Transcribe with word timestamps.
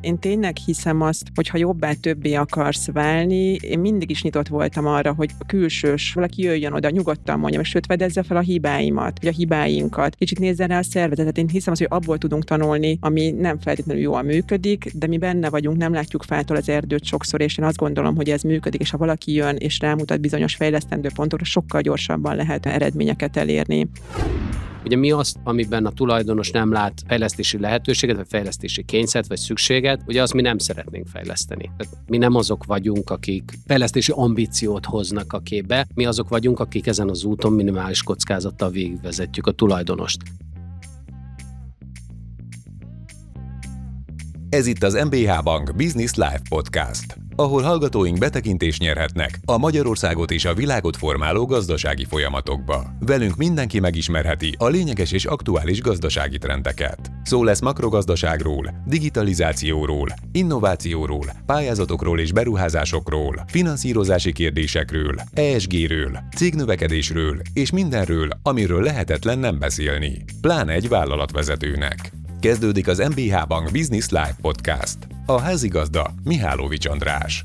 Én 0.00 0.18
tényleg 0.18 0.56
hiszem 0.56 1.00
azt, 1.00 1.28
hogy 1.34 1.48
ha 1.48 1.58
jobbá 1.58 1.92
többé 1.92 2.34
akarsz 2.34 2.90
válni, 2.92 3.54
én 3.54 3.78
mindig 3.78 4.10
is 4.10 4.22
nyitott 4.22 4.48
voltam 4.48 4.86
arra, 4.86 5.12
hogy 5.12 5.30
külsős 5.46 6.12
valaki 6.12 6.42
jöjjön 6.42 6.72
oda, 6.72 6.90
nyugodtan 6.90 7.38
mondja, 7.38 7.60
és 7.60 7.68
sőt, 7.68 7.86
fedezze 7.86 8.22
fel 8.22 8.36
a 8.36 8.40
hibáimat, 8.40 9.18
vagy 9.20 9.28
a 9.28 9.36
hibáinkat. 9.36 10.14
Kicsit 10.14 10.38
nézzen 10.38 10.68
rá 10.68 10.78
a 10.78 10.82
szervezetet. 10.82 11.38
Én 11.38 11.48
hiszem 11.48 11.72
azt, 11.72 11.82
hogy 11.82 11.98
abból 11.98 12.18
tudunk 12.18 12.44
tanulni, 12.44 12.98
ami 13.00 13.30
nem 13.30 13.58
feltétlenül 13.58 14.02
jól 14.02 14.22
működik, 14.22 14.90
de 14.94 15.06
mi 15.06 15.18
benne 15.18 15.50
vagyunk, 15.50 15.76
nem 15.76 15.92
látjuk 15.92 16.22
fától 16.22 16.56
az 16.56 16.68
erdőt 16.68 17.04
sokszor, 17.04 17.40
és 17.40 17.58
én 17.58 17.64
azt 17.64 17.76
gondolom, 17.76 18.16
hogy 18.16 18.30
ez 18.30 18.42
működik, 18.42 18.80
és 18.80 18.90
ha 18.90 18.98
valaki 18.98 19.32
jön 19.32 19.56
és 19.56 19.78
rámutat 19.78 20.20
bizonyos 20.20 20.54
fejlesztendő 20.54 21.08
pontokra, 21.14 21.44
sokkal 21.44 21.80
gyorsabban 21.80 22.36
lehet 22.36 22.66
eredményeket 22.66 23.36
elérni. 23.36 23.88
Ugye 24.84 24.96
mi 24.96 25.10
azt, 25.10 25.36
amiben 25.44 25.86
a 25.86 25.90
tulajdonos 25.90 26.50
nem 26.50 26.72
lát 26.72 27.02
fejlesztési 27.06 27.58
lehetőséget, 27.58 28.16
vagy 28.16 28.26
fejlesztési 28.28 28.84
kényszert, 28.84 29.26
vagy 29.28 29.38
szükséget, 29.38 30.02
ugye 30.06 30.22
azt 30.22 30.34
mi 30.34 30.40
nem 30.40 30.58
szeretnénk 30.58 31.06
fejleszteni. 31.06 31.70
Tehát 31.76 31.96
mi 32.06 32.16
nem 32.16 32.34
azok 32.34 32.64
vagyunk, 32.64 33.10
akik 33.10 33.58
fejlesztési 33.66 34.12
ambíciót 34.14 34.84
hoznak 34.84 35.32
a 35.32 35.38
képbe, 35.38 35.86
mi 35.94 36.06
azok 36.06 36.28
vagyunk, 36.28 36.60
akik 36.60 36.86
ezen 36.86 37.08
az 37.08 37.24
úton 37.24 37.52
minimális 37.52 38.02
kockázattal 38.02 38.70
végigvezetjük 38.70 39.46
a 39.46 39.52
tulajdonost. 39.52 40.20
Ez 44.48 44.66
itt 44.66 44.82
az 44.82 45.04
MBH 45.04 45.42
Bank 45.42 45.76
Business 45.76 46.14
Live 46.14 46.40
Podcast 46.48 47.16
ahol 47.40 47.62
hallgatóink 47.62 48.18
betekintést 48.18 48.80
nyerhetnek 48.80 49.40
a 49.44 49.58
Magyarországot 49.58 50.30
és 50.30 50.44
a 50.44 50.54
világot 50.54 50.96
formáló 50.96 51.46
gazdasági 51.46 52.04
folyamatokba. 52.04 52.84
Velünk 52.98 53.36
mindenki 53.36 53.80
megismerheti 53.80 54.54
a 54.58 54.68
lényeges 54.68 55.12
és 55.12 55.24
aktuális 55.24 55.80
gazdasági 55.80 56.38
trendeket. 56.38 57.10
Szó 57.22 57.44
lesz 57.44 57.60
makrogazdaságról, 57.60 58.82
digitalizációról, 58.86 60.08
innovációról, 60.32 61.32
pályázatokról 61.46 62.20
és 62.20 62.32
beruházásokról, 62.32 63.44
finanszírozási 63.46 64.32
kérdésekről, 64.32 65.14
ESG-ről, 65.32 66.18
cégnövekedésről 66.36 67.40
és 67.52 67.70
mindenről, 67.70 68.28
amiről 68.42 68.82
lehetetlen 68.82 69.38
nem 69.38 69.58
beszélni, 69.58 70.24
pláne 70.40 70.72
egy 70.72 70.88
vállalatvezetőnek. 70.88 72.12
Kezdődik 72.40 72.88
az 72.88 72.98
MBH 72.98 73.46
Bank 73.48 73.70
Business 73.72 74.08
Live 74.08 74.36
Podcast. 74.40 74.98
A 75.30 75.40
házigazda 75.40 76.10
Mihálovics 76.24 76.86
András. 76.86 77.44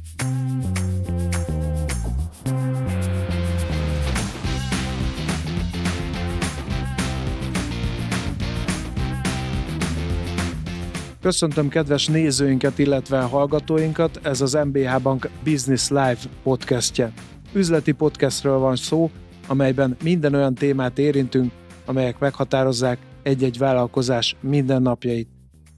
Köszöntöm 11.22 11.70
kedves 11.70 12.08
nézőinket, 12.08 12.80
illetve 12.80 13.22
hallgatóinkat, 13.22 14.20
ez 14.24 14.42
az 14.42 14.54
MBH 14.54 15.02
Bank 15.02 15.30
Business 15.44 15.90
Live 15.90 16.18
podcastje. 16.44 17.12
Üzleti 17.54 17.92
podcastről 17.92 18.58
van 18.58 18.76
szó, 18.76 19.12
amelyben 19.48 19.98
minden 20.04 20.34
olyan 20.34 20.54
témát 20.54 21.00
érintünk, 21.00 21.52
amelyek 21.86 22.20
meghatározzák 22.20 22.98
egy-egy 23.24 23.58
vállalkozás 23.58 24.36
mindennapjait. 24.42 25.35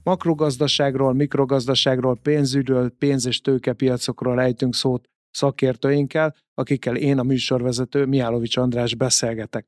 Makrogazdaságról, 0.08 1.12
mikrogazdaságról, 1.12 2.16
pénzügyről, 2.22 2.90
pénz- 2.98 3.26
és 3.26 3.40
tőkepiacokról 3.40 4.40
ejtünk 4.40 4.74
szót 4.74 5.08
szakértőinkkel, 5.30 6.36
akikkel 6.54 6.96
én 6.96 7.18
a 7.18 7.22
műsorvezető 7.22 8.04
Miálovics 8.04 8.56
András 8.56 8.94
beszélgetek. 8.94 9.66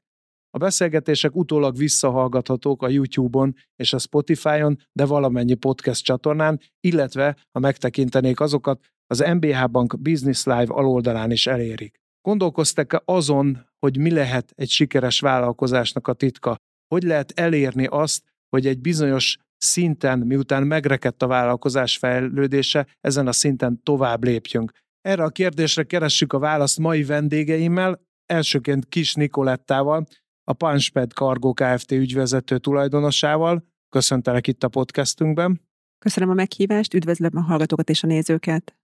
A 0.50 0.58
beszélgetések 0.58 1.36
utólag 1.36 1.76
visszahallgathatók 1.76 2.82
a 2.82 2.88
YouTube-on 2.88 3.54
és 3.76 3.92
a 3.92 3.98
Spotify-on, 3.98 4.78
de 4.92 5.04
valamennyi 5.04 5.54
podcast 5.54 6.04
csatornán, 6.04 6.60
illetve 6.80 7.36
ha 7.52 7.60
megtekintenék 7.60 8.40
azokat, 8.40 8.80
az 9.06 9.18
MBH 9.34 9.70
Bank 9.70 10.00
Business 10.00 10.44
Live 10.44 10.74
aloldalán 10.74 11.30
is 11.30 11.46
elérik. 11.46 11.96
Gondolkoztak-e 12.20 13.02
azon, 13.04 13.66
hogy 13.78 13.98
mi 13.98 14.10
lehet 14.10 14.52
egy 14.56 14.68
sikeres 14.68 15.20
vállalkozásnak 15.20 16.08
a 16.08 16.12
titka? 16.12 16.56
Hogy 16.94 17.02
lehet 17.02 17.32
elérni 17.34 17.86
azt, 17.86 18.22
hogy 18.48 18.66
egy 18.66 18.80
bizonyos 18.80 19.38
szinten, 19.60 20.18
miután 20.18 20.62
megrekedt 20.62 21.22
a 21.22 21.26
vállalkozás 21.26 21.96
fejlődése, 21.96 22.86
ezen 23.00 23.26
a 23.26 23.32
szinten 23.32 23.82
tovább 23.82 24.24
lépjünk. 24.24 24.72
Erre 25.00 25.22
a 25.22 25.28
kérdésre 25.28 25.82
keressük 25.82 26.32
a 26.32 26.38
választ 26.38 26.78
mai 26.78 27.04
vendégeimmel, 27.04 28.00
elsőként 28.26 28.88
Kis 28.88 29.14
Nikolettával, 29.14 30.06
a 30.44 30.52
Punchpad 30.52 31.10
Cargo 31.10 31.52
Kft. 31.52 31.92
ügyvezető 31.92 32.58
tulajdonosával. 32.58 33.64
Köszöntelek 33.88 34.46
itt 34.46 34.64
a 34.64 34.68
podcastünkben. 34.68 35.60
Köszönöm 35.98 36.30
a 36.30 36.34
meghívást, 36.34 36.94
üdvözlöm 36.94 37.36
a 37.36 37.40
hallgatókat 37.40 37.90
és 37.90 38.02
a 38.02 38.06
nézőket. 38.06 38.74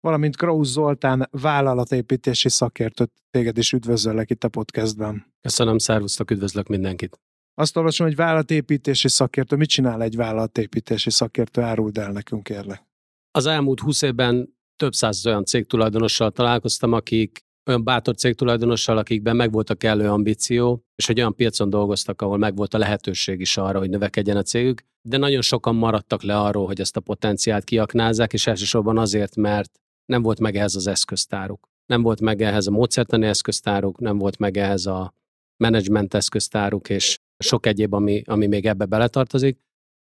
Valamint 0.00 0.36
Krausz 0.36 0.68
Zoltán 0.68 1.28
vállalatépítési 1.30 2.48
szakértőt 2.48 3.12
téged 3.30 3.58
is 3.58 3.72
üdvözöllek 3.72 4.30
itt 4.30 4.44
a 4.44 4.48
podcastben. 4.48 5.26
Köszönöm, 5.40 5.78
szervusztok, 5.78 6.30
üdvözlök 6.30 6.66
mindenkit. 6.66 7.20
Azt 7.60 7.76
olvasom, 7.76 8.06
hogy 8.06 8.16
vállalatépítési 8.16 9.08
szakértő. 9.08 9.56
Mit 9.56 9.68
csinál 9.68 10.02
egy 10.02 10.16
vállalatépítési 10.16 11.10
szakértő? 11.10 11.60
Áruld 11.60 11.98
el 11.98 12.12
nekünk, 12.12 12.42
kérlek. 12.42 12.82
Az 13.30 13.46
elmúlt 13.46 13.80
húsz 13.80 14.02
évben 14.02 14.56
több 14.76 14.92
száz 14.92 15.26
olyan 15.26 15.44
cégtulajdonossal 15.44 16.30
találkoztam, 16.30 16.92
akik 16.92 17.44
olyan 17.66 17.84
bátor 17.84 18.14
cégtulajdonossal, 18.14 18.98
akikben 18.98 19.36
megvolt 19.36 19.70
a 19.70 19.74
kellő 19.74 20.08
ambíció, 20.08 20.84
és 20.94 21.06
hogy 21.06 21.18
olyan 21.18 21.34
piacon 21.34 21.70
dolgoztak, 21.70 22.22
ahol 22.22 22.38
megvolt 22.38 22.74
a 22.74 22.78
lehetőség 22.78 23.40
is 23.40 23.56
arra, 23.56 23.78
hogy 23.78 23.90
növekedjen 23.90 24.36
a 24.36 24.42
cégük, 24.42 24.82
de 25.08 25.16
nagyon 25.16 25.42
sokan 25.42 25.74
maradtak 25.74 26.22
le 26.22 26.38
arról, 26.38 26.66
hogy 26.66 26.80
ezt 26.80 26.96
a 26.96 27.00
potenciált 27.00 27.64
kiaknázzák, 27.64 28.32
és 28.32 28.46
elsősorban 28.46 28.98
azért, 28.98 29.36
mert 29.36 29.80
nem 30.04 30.22
volt 30.22 30.40
meg 30.40 30.56
ehhez 30.56 30.74
az 30.74 30.86
eszköztáruk. 30.86 31.68
Nem 31.86 32.02
volt 32.02 32.20
meg 32.20 32.42
ehhez 32.42 32.66
a 32.66 32.70
módszertani 32.70 33.26
eszköztáruk, 33.26 33.98
nem 33.98 34.18
volt 34.18 34.38
meg 34.38 34.56
ehhez 34.56 34.86
a 34.86 35.14
menedzsment 35.60 36.14
eszköztáruk, 36.14 36.88
és 36.88 37.18
sok 37.38 37.66
egyéb, 37.66 37.92
ami, 37.92 38.22
ami 38.26 38.46
még 38.46 38.66
ebbe 38.66 38.84
beletartozik. 38.84 39.58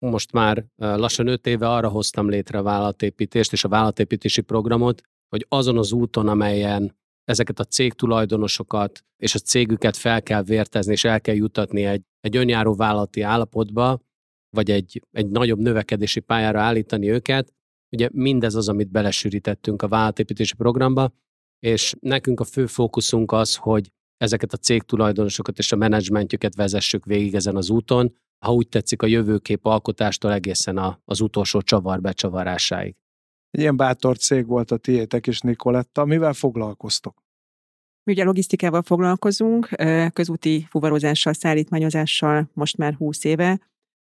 Most 0.06 0.32
már 0.32 0.66
lassan 0.78 1.28
öt 1.28 1.48
éve 1.48 1.70
arra 1.70 1.90
hoztam 1.90 2.30
létre 2.30 2.58
a 2.58 2.64
vállalatépítést 2.64 3.52
és 3.52 3.64
a 3.64 3.68
vállalatépítési 3.68 4.42
programot, 4.42 5.02
hogy 5.30 5.46
azon 5.50 5.78
az 5.78 5.92
úton, 5.92 6.28
amelyen 6.28 6.96
ezeket 7.24 7.60
a 7.60 7.64
cégtulajdonosokat 7.64 9.06
és 9.18 9.36
a 9.36 9.40
cégüket 9.40 9.98
fel 9.98 10.24
kell 10.24 10.44
vértezni, 10.44 10.92
és 10.92 11.04
el 11.04 11.22
kell 11.22 11.36
jutatni 11.36 11.86
egy, 11.86 12.04
egy 12.20 12.36
önjáró 12.36 12.76
vállalati 12.76 13.22
állapotba, 13.22 14.00
vagy 14.50 14.72
egy, 14.72 15.02
egy 15.12 15.30
nagyobb 15.30 15.60
növekedési 15.60 16.20
pályára 16.20 16.62
állítani 16.62 17.10
őket. 17.10 17.54
Ugye 17.96 18.10
mindez 18.12 18.56
az, 18.56 18.70
amit 18.70 18.92
belesűrítettünk 18.92 19.82
a 19.82 19.88
vállalatépítési 19.88 20.56
programba, 20.56 21.14
és 21.60 21.94
nekünk 22.00 22.40
a 22.40 22.44
fő 22.44 22.66
fókuszunk 22.66 23.32
az, 23.32 23.56
hogy 23.56 23.92
ezeket 24.22 24.54
a 24.54 24.58
cégtulajdonosokat 24.58 25.58
és 25.58 25.72
a 25.72 25.76
menedzsmentjüket 25.76 26.56
vezessük 26.56 27.06
végig 27.06 27.36
ezen 27.36 27.56
az 27.56 27.70
úton, 27.70 28.16
ha 28.46 28.54
úgy 28.54 28.68
tetszik 28.68 29.02
a 29.02 29.06
jövőkép 29.06 29.66
alkotástól 29.66 30.34
egészen 30.34 30.78
a, 30.78 31.00
az 31.06 31.22
utolsó 31.22 31.62
csavar 31.62 32.02
becsavarásáig. 32.02 32.96
Egy 33.50 33.60
ilyen 33.60 33.76
bátor 33.76 34.18
cég 34.18 34.46
volt 34.46 34.72
a 34.72 34.78
tiétek 34.78 35.28
is, 35.28 35.40
Nikoletta. 35.40 36.06
Mivel 36.06 36.34
foglalkoztok? 36.34 37.24
Mi 38.04 38.12
ugye 38.14 38.24
logisztikával 38.24 38.82
foglalkozunk, 38.82 39.70
közúti 40.14 40.66
fuvarozással, 40.70 41.34
szállítmányozással 41.34 42.50
most 42.54 42.78
már 42.78 42.94
20 42.94 43.24
éve, 43.24 43.60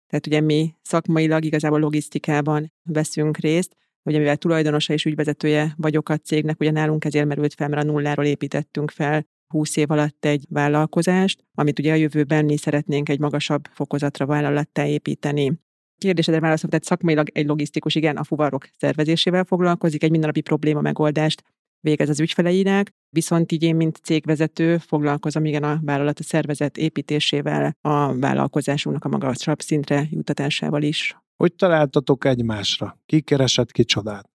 tehát 0.06 0.26
ugye 0.26 0.40
mi 0.40 0.74
szakmailag 0.82 1.44
igazából 1.44 1.80
logisztikában 1.80 2.72
veszünk 2.82 3.36
részt, 3.36 3.76
ugye 4.02 4.18
mivel 4.18 4.36
tulajdonosa 4.36 4.92
és 4.92 5.04
ügyvezetője 5.04 5.74
vagyok 5.76 6.08
a 6.08 6.16
cégnek, 6.16 6.60
ugye 6.60 6.70
nálunk 6.70 7.04
ezért 7.04 7.26
merült 7.26 7.54
fel, 7.54 7.68
mert 7.68 7.82
a 7.82 7.86
nulláról 7.86 8.24
építettünk 8.24 8.90
fel 8.90 9.26
20 9.48 9.76
év 9.76 9.90
alatt 9.90 10.24
egy 10.24 10.44
vállalkozást, 10.48 11.44
amit 11.54 11.78
ugye 11.78 11.92
a 11.92 11.96
jövőben 11.96 12.44
mi 12.44 12.56
szeretnénk 12.56 13.08
egy 13.08 13.18
magasabb 13.18 13.68
fokozatra 13.72 14.26
vállalattá 14.26 14.86
építeni. 14.86 15.60
Kérdésedre 15.98 16.40
válaszolok, 16.40 16.70
tehát 16.70 16.86
szakmailag 16.86 17.28
egy 17.32 17.46
logisztikus, 17.46 17.94
igen, 17.94 18.16
a 18.16 18.24
fuvarok 18.24 18.68
szervezésével 18.78 19.44
foglalkozik, 19.44 20.02
egy 20.02 20.10
mindennapi 20.10 20.40
probléma 20.40 20.80
megoldást 20.80 21.42
végez 21.80 22.08
az 22.08 22.20
ügyfeleinek, 22.20 22.92
viszont 23.10 23.52
így 23.52 23.62
én, 23.62 23.76
mint 23.76 23.96
cégvezető 24.02 24.78
foglalkozom 24.78 25.44
igen 25.44 25.62
a 25.62 25.78
vállalati 25.82 26.22
szervezet 26.22 26.76
építésével, 26.76 27.76
a 27.80 28.18
vállalkozásunknak 28.18 29.04
a 29.04 29.08
magasabb 29.08 29.60
szintre 29.60 30.06
jutatásával 30.10 30.82
is. 30.82 31.16
Hogy 31.36 31.54
találtatok 31.54 32.24
egymásra? 32.24 32.98
Ki 33.06 33.20
keresett 33.20 33.72
ki 33.72 33.84
csodát? 33.84 34.28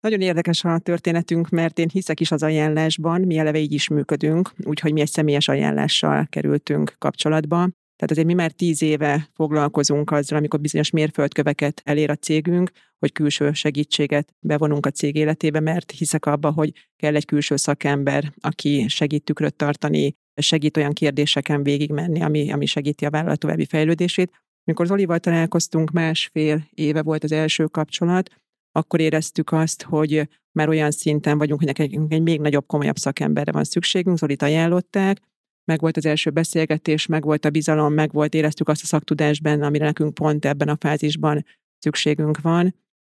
Nagyon 0.00 0.20
érdekes 0.20 0.64
a 0.64 0.78
történetünk, 0.78 1.48
mert 1.48 1.78
én 1.78 1.88
hiszek 1.92 2.20
is 2.20 2.30
az 2.30 2.42
ajánlásban, 2.42 3.20
mi 3.20 3.38
eleve 3.38 3.58
így 3.58 3.72
is 3.72 3.88
működünk, 3.88 4.52
úgyhogy 4.64 4.92
mi 4.92 5.00
egy 5.00 5.10
személyes 5.10 5.48
ajánlással 5.48 6.26
kerültünk 6.30 6.94
kapcsolatba. 6.98 7.56
Tehát 7.96 8.10
azért 8.10 8.26
mi 8.26 8.34
már 8.34 8.52
tíz 8.52 8.82
éve 8.82 9.28
foglalkozunk 9.34 10.10
azzal, 10.10 10.38
amikor 10.38 10.60
bizonyos 10.60 10.90
mérföldköveket 10.90 11.82
elér 11.84 12.10
a 12.10 12.14
cégünk, 12.14 12.70
hogy 12.98 13.12
külső 13.12 13.52
segítséget 13.52 14.34
bevonunk 14.40 14.86
a 14.86 14.90
cég 14.90 15.14
életébe, 15.14 15.60
mert 15.60 15.90
hiszek 15.90 16.26
abba, 16.26 16.50
hogy 16.50 16.72
kell 16.96 17.14
egy 17.14 17.24
külső 17.24 17.56
szakember, 17.56 18.32
aki 18.40 18.88
segít 18.88 19.24
tükröt 19.24 19.54
tartani, 19.56 20.14
segít 20.40 20.76
olyan 20.76 20.92
kérdéseken 20.92 21.62
végigmenni, 21.62 22.22
ami, 22.22 22.52
ami 22.52 22.66
segíti 22.66 23.04
a 23.04 23.10
vállalat 23.10 23.38
további 23.38 23.64
fejlődését. 23.64 24.32
Mikor 24.64 24.86
Zolival 24.86 25.18
találkoztunk, 25.18 25.90
másfél 25.90 26.68
éve 26.74 27.02
volt 27.02 27.24
az 27.24 27.32
első 27.32 27.64
kapcsolat, 27.64 28.30
akkor 28.78 29.00
éreztük 29.00 29.52
azt, 29.52 29.82
hogy 29.82 30.28
már 30.52 30.68
olyan 30.68 30.90
szinten 30.90 31.38
vagyunk, 31.38 31.60
hogy 31.60 31.78
nekünk 31.78 32.12
egy 32.12 32.22
még 32.22 32.40
nagyobb, 32.40 32.66
komolyabb 32.66 32.96
szakemberre 32.96 33.52
van 33.52 33.64
szükségünk, 33.64 34.18
Zolit 34.18 34.42
ajánlották, 34.42 35.20
meg 35.64 35.80
volt 35.80 35.96
az 35.96 36.06
első 36.06 36.30
beszélgetés, 36.30 37.06
meg 37.06 37.24
volt 37.24 37.44
a 37.44 37.50
bizalom, 37.50 37.94
meg 37.94 38.12
volt, 38.12 38.34
éreztük 38.34 38.68
azt 38.68 38.82
a 38.82 38.86
szaktudást 38.86 39.42
benne, 39.42 39.66
amire 39.66 39.84
nekünk 39.84 40.14
pont 40.14 40.44
ebben 40.44 40.68
a 40.68 40.76
fázisban 40.80 41.44
szükségünk 41.78 42.40
van. 42.40 42.74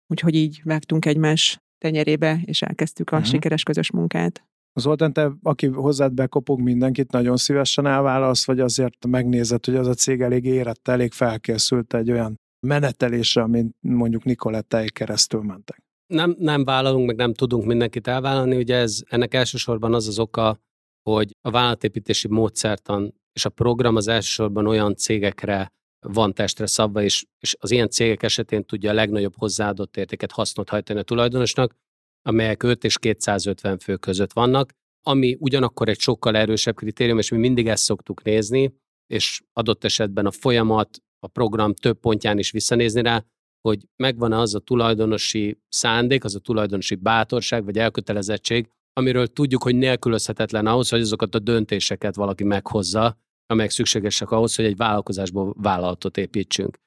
Úgyhogy 0.07 0.35
így 0.35 0.61
vágtunk 0.63 1.05
egymás 1.05 1.59
tenyerébe, 1.77 2.39
és 2.45 2.61
elkezdtük 2.61 3.09
a 3.09 3.15
uh-huh. 3.15 3.31
sikeres 3.31 3.63
közös 3.63 3.91
munkát. 3.91 4.45
Zoltán, 4.73 5.13
te, 5.13 5.31
aki 5.41 5.67
hozzád 5.67 6.13
bekopog 6.13 6.59
mindenkit, 6.59 7.11
nagyon 7.11 7.37
szívesen 7.37 7.85
elválasz, 7.85 8.45
vagy 8.45 8.59
azért 8.59 9.05
megnézed, 9.05 9.65
hogy 9.65 9.75
az 9.75 9.87
a 9.87 9.93
cég 9.93 10.21
elég 10.21 10.45
érett, 10.45 10.87
elég 10.87 11.11
felkészült 11.11 11.93
egy 11.93 12.11
olyan 12.11 12.40
menetelésre, 12.67 13.47
mint 13.47 13.75
mondjuk 13.79 14.23
Nikolettáig 14.23 14.93
keresztül 14.93 15.41
mentek? 15.41 15.83
Nem, 16.07 16.35
nem 16.37 16.63
vállalunk, 16.63 17.07
meg 17.07 17.15
nem 17.15 17.33
tudunk 17.33 17.65
mindenkit 17.65 18.07
elvállalni, 18.07 18.55
ugye 18.57 18.75
ez, 18.75 19.01
ennek 19.07 19.33
elsősorban 19.33 19.93
az 19.93 20.07
az 20.07 20.19
oka, 20.19 20.59
hogy 21.09 21.35
a 21.41 21.51
vállalatépítési 21.51 22.27
módszertan 22.27 23.13
és 23.33 23.45
a 23.45 23.49
program 23.49 23.95
az 23.95 24.07
elsősorban 24.07 24.67
olyan 24.67 24.95
cégekre 24.95 25.71
van 26.07 26.33
testre 26.33 26.65
szabva, 26.65 27.01
és, 27.01 27.25
és 27.39 27.55
az 27.59 27.71
ilyen 27.71 27.89
cégek 27.89 28.23
esetén 28.23 28.65
tudja 28.65 28.89
a 28.89 28.93
legnagyobb 28.93 29.35
hozzáadott 29.35 29.97
értéket 29.97 30.31
hasznot 30.31 30.69
hajtani 30.69 30.99
a 30.99 31.03
tulajdonosnak, 31.03 31.75
amelyek 32.21 32.63
5 32.63 32.83
és 32.83 32.99
250 32.99 33.77
fő 33.77 33.97
között 33.97 34.33
vannak, 34.33 34.71
ami 35.05 35.37
ugyanakkor 35.39 35.89
egy 35.89 35.99
sokkal 35.99 36.35
erősebb 36.35 36.75
kritérium, 36.75 37.17
és 37.17 37.31
mi 37.31 37.37
mindig 37.37 37.67
ezt 37.67 37.83
szoktuk 37.83 38.23
nézni, 38.23 38.75
és 39.07 39.41
adott 39.53 39.83
esetben 39.83 40.25
a 40.25 40.31
folyamat, 40.31 40.99
a 41.23 41.27
program 41.27 41.73
több 41.73 41.99
pontján 41.99 42.37
is 42.37 42.51
visszanézni 42.51 43.01
rá, 43.01 43.25
hogy 43.61 43.87
megvan-e 43.95 44.37
az 44.37 44.55
a 44.55 44.59
tulajdonosi 44.59 45.57
szándék, 45.69 46.23
az 46.23 46.35
a 46.35 46.39
tulajdonosi 46.39 46.95
bátorság 46.95 47.63
vagy 47.63 47.77
elkötelezettség, 47.77 48.69
amiről 48.93 49.27
tudjuk, 49.27 49.63
hogy 49.63 49.75
nélkülözhetetlen 49.75 50.67
ahhoz, 50.67 50.89
hogy 50.89 51.01
azokat 51.01 51.35
a 51.35 51.39
döntéseket 51.39 52.15
valaki 52.15 52.43
meghozza, 52.43 53.17
amelyek 53.45 53.71
szükségesek 53.71 54.31
ahhoz, 54.31 54.55
hogy 54.55 54.65
egy 54.65 54.75
vállalkozásból 54.75 55.53
vállalatot 55.57 56.17
építsünk. 56.17 56.77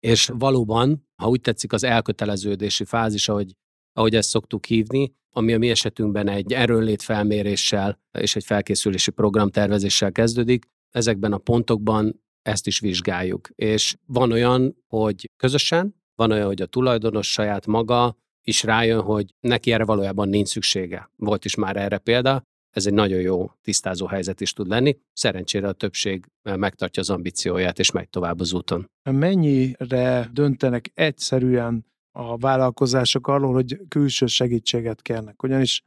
És 0.00 0.30
valóban, 0.34 1.08
ha 1.22 1.28
úgy 1.28 1.40
tetszik, 1.40 1.72
az 1.72 1.84
elköteleződési 1.84 2.84
fázis, 2.84 3.28
ahogy, 3.28 3.52
ahogy 3.92 4.14
ezt 4.14 4.28
szoktuk 4.28 4.64
hívni, 4.64 5.14
ami 5.32 5.52
a 5.52 5.58
mi 5.58 5.70
esetünkben 5.70 6.28
egy 6.28 6.52
erőnlét 6.52 7.02
felméréssel 7.02 8.00
és 8.18 8.36
egy 8.36 8.44
felkészülési 8.44 9.10
programtervezéssel 9.10 10.12
kezdődik, 10.12 10.66
ezekben 10.90 11.32
a 11.32 11.38
pontokban 11.38 12.22
ezt 12.42 12.66
is 12.66 12.80
vizsgáljuk. 12.80 13.48
És 13.54 13.96
van 14.06 14.32
olyan, 14.32 14.76
hogy 14.86 15.30
közösen, 15.36 15.94
van 16.14 16.30
olyan, 16.30 16.46
hogy 16.46 16.62
a 16.62 16.66
tulajdonos 16.66 17.32
saját 17.32 17.66
maga 17.66 18.16
is 18.42 18.62
rájön, 18.62 19.00
hogy 19.00 19.34
neki 19.40 19.72
erre 19.72 19.84
valójában 19.84 20.28
nincs 20.28 20.48
szüksége. 20.48 21.10
Volt 21.16 21.44
is 21.44 21.54
már 21.54 21.76
erre 21.76 21.98
példa, 21.98 22.42
ez 22.70 22.86
egy 22.86 22.92
nagyon 22.92 23.20
jó 23.20 23.50
tisztázó 23.62 24.06
helyzet 24.06 24.40
is 24.40 24.52
tud 24.52 24.68
lenni. 24.68 24.98
Szerencsére 25.12 25.68
a 25.68 25.72
többség 25.72 26.26
megtartja 26.42 27.02
az 27.02 27.10
ambícióját, 27.10 27.78
és 27.78 27.90
megy 27.90 28.08
tovább 28.08 28.40
az 28.40 28.52
úton. 28.52 28.90
Mennyire 29.10 30.28
döntenek 30.32 30.90
egyszerűen 30.94 31.86
a 32.12 32.36
vállalkozások 32.36 33.26
arról, 33.26 33.52
hogy 33.52 33.80
külső 33.88 34.26
segítséget 34.26 35.02
kérnek? 35.02 35.42
Ugyanis 35.42 35.82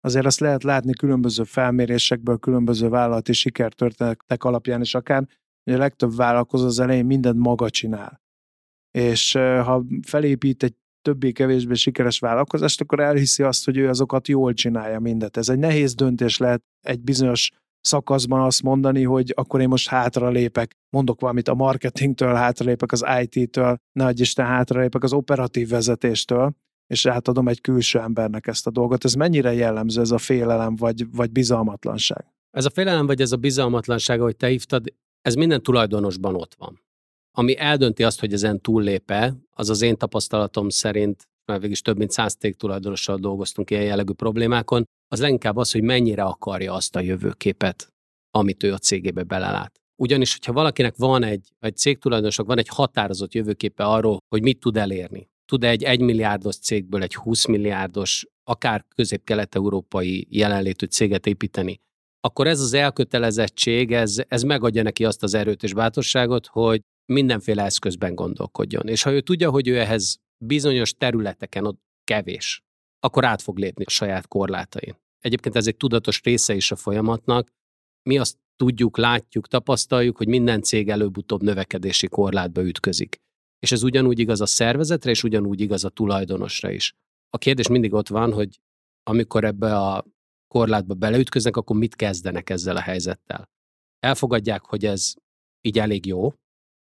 azért 0.00 0.26
azt 0.26 0.40
lehet 0.40 0.62
látni 0.62 0.92
különböző 0.92 1.44
felmérésekből, 1.44 2.38
különböző 2.38 2.88
vállalati 2.88 3.32
sikertörténetek 3.32 4.44
alapján 4.44 4.80
is 4.80 4.94
akár, 4.94 5.28
a 5.74 5.78
legtöbb 5.78 6.16
vállalkozó 6.16 6.66
az 6.66 6.80
elején 6.80 7.06
mindent 7.06 7.38
maga 7.38 7.70
csinál. 7.70 8.20
És 8.90 9.32
ha 9.32 9.84
felépít 10.02 10.62
egy 10.62 10.74
többé-kevésbé 11.02 11.74
sikeres 11.74 12.18
vállalkozást, 12.18 12.80
akkor 12.80 13.00
elhiszi 13.00 13.42
azt, 13.42 13.64
hogy 13.64 13.76
ő 13.76 13.88
azokat 13.88 14.28
jól 14.28 14.52
csinálja 14.52 15.00
mindet. 15.00 15.36
Ez 15.36 15.48
egy 15.48 15.58
nehéz 15.58 15.94
döntés 15.94 16.38
lehet 16.38 16.62
egy 16.80 17.00
bizonyos 17.00 17.50
szakaszban 17.80 18.40
azt 18.40 18.62
mondani, 18.62 19.02
hogy 19.02 19.32
akkor 19.36 19.60
én 19.60 19.68
most 19.68 19.88
hátra 19.88 20.28
lépek, 20.28 20.76
mondok 20.90 21.20
valamit 21.20 21.48
a 21.48 21.54
marketingtől, 21.54 22.34
hátra 22.34 22.64
lépek 22.64 22.92
az 22.92 23.04
IT-től, 23.20 23.76
ne 23.92 24.04
adj 24.04 24.20
Isten 24.20 24.46
hátra 24.46 24.80
lépek 24.80 25.02
az 25.02 25.12
operatív 25.12 25.68
vezetéstől, 25.68 26.52
és 26.86 27.06
átadom 27.06 27.48
egy 27.48 27.60
külső 27.60 27.98
embernek 27.98 28.46
ezt 28.46 28.66
a 28.66 28.70
dolgot. 28.70 29.04
Ez 29.04 29.14
mennyire 29.14 29.52
jellemző 29.52 30.00
ez 30.00 30.10
a 30.10 30.18
félelem 30.18 30.76
vagy, 30.76 31.10
vagy 31.10 31.30
bizalmatlanság? 31.30 32.24
Ez 32.50 32.64
a 32.64 32.70
félelem 32.70 33.06
vagy 33.06 33.20
ez 33.20 33.32
a 33.32 33.36
bizalmatlanság, 33.36 34.20
ahogy 34.20 34.36
te 34.36 34.46
hívtad, 34.46 34.92
ez 35.26 35.34
minden 35.34 35.62
tulajdonosban 35.62 36.34
ott 36.34 36.54
van. 36.54 36.82
Ami 37.36 37.58
eldönti 37.58 38.02
azt, 38.04 38.20
hogy 38.20 38.32
ezen 38.32 38.60
túllépe, 38.60 39.34
az 39.50 39.70
az 39.70 39.82
én 39.82 39.96
tapasztalatom 39.96 40.68
szerint, 40.68 41.28
mert 41.44 41.60
végig 41.60 41.78
több 41.78 41.96
mint 41.96 42.10
száz 42.10 42.36
tulajdonossal 42.56 43.16
dolgoztunk 43.16 43.70
ilyen 43.70 43.82
jellegű 43.82 44.12
problémákon, 44.12 44.84
az 45.08 45.20
leginkább 45.20 45.56
az, 45.56 45.72
hogy 45.72 45.82
mennyire 45.82 46.22
akarja 46.22 46.72
azt 46.72 46.96
a 46.96 47.00
jövőképet, 47.00 47.92
amit 48.30 48.62
ő 48.62 48.72
a 48.72 48.78
cégébe 48.78 49.22
belelát. 49.22 49.80
Ugyanis, 50.02 50.32
hogyha 50.32 50.52
valakinek 50.52 50.96
van 50.96 51.22
egy, 51.22 51.48
egy 51.58 51.76
cégtulajdonosok, 51.76 52.46
van 52.46 52.58
egy 52.58 52.68
határozott 52.68 53.34
jövőképe 53.34 53.84
arról, 53.84 54.18
hogy 54.28 54.42
mit 54.42 54.60
tud 54.60 54.76
elérni, 54.76 55.28
tud 55.44 55.64
egy 55.64 55.82
egymilliárdos 55.82 56.56
cégből 56.56 57.02
egy 57.02 57.14
20 57.14 57.46
milliárdos, 57.46 58.26
akár 58.44 58.84
közép-kelet-európai 58.94 60.26
jelenlétű 60.30 60.86
céget 60.86 61.26
építeni, 61.26 61.80
akkor 62.26 62.46
ez 62.46 62.60
az 62.60 62.72
elkötelezettség, 62.72 63.92
ez, 63.92 64.16
ez 64.28 64.42
megadja 64.42 64.82
neki 64.82 65.04
azt 65.04 65.22
az 65.22 65.34
erőt 65.34 65.62
és 65.62 65.74
bátorságot, 65.74 66.46
hogy 66.46 66.80
mindenféle 67.12 67.64
eszközben 67.64 68.14
gondolkodjon. 68.14 68.88
És 68.88 69.02
ha 69.02 69.12
ő 69.12 69.20
tudja, 69.20 69.50
hogy 69.50 69.68
ő 69.68 69.78
ehhez 69.78 70.18
bizonyos 70.44 70.92
területeken 70.92 71.66
ott 71.66 71.80
kevés, 72.04 72.62
akkor 73.00 73.24
át 73.24 73.42
fog 73.42 73.58
lépni 73.58 73.84
a 73.84 73.90
saját 73.90 74.28
korlátain. 74.28 74.96
Egyébként 75.18 75.56
ez 75.56 75.66
egy 75.66 75.76
tudatos 75.76 76.20
része 76.22 76.54
is 76.54 76.70
a 76.70 76.76
folyamatnak. 76.76 77.48
Mi 78.08 78.18
azt 78.18 78.36
tudjuk, 78.56 78.96
látjuk, 78.96 79.48
tapasztaljuk, 79.48 80.16
hogy 80.16 80.28
minden 80.28 80.62
cég 80.62 80.88
előbb-utóbb 80.88 81.42
növekedési 81.42 82.06
korlátba 82.06 82.64
ütközik. 82.64 83.16
És 83.58 83.72
ez 83.72 83.82
ugyanúgy 83.82 84.18
igaz 84.18 84.40
a 84.40 84.46
szervezetre, 84.46 85.10
és 85.10 85.22
ugyanúgy 85.22 85.60
igaz 85.60 85.84
a 85.84 85.88
tulajdonosra 85.88 86.70
is. 86.70 86.92
A 87.30 87.38
kérdés 87.38 87.68
mindig 87.68 87.92
ott 87.92 88.08
van, 88.08 88.32
hogy 88.32 88.60
amikor 89.02 89.44
ebbe 89.44 89.76
a 89.76 90.04
korlátba 90.56 90.94
beleütköznek, 90.94 91.56
akkor 91.56 91.76
mit 91.76 91.96
kezdenek 91.96 92.50
ezzel 92.50 92.76
a 92.76 92.80
helyzettel? 92.80 93.48
Elfogadják, 93.98 94.62
hogy 94.64 94.84
ez 94.84 95.14
így 95.60 95.78
elég 95.78 96.06
jó, 96.06 96.32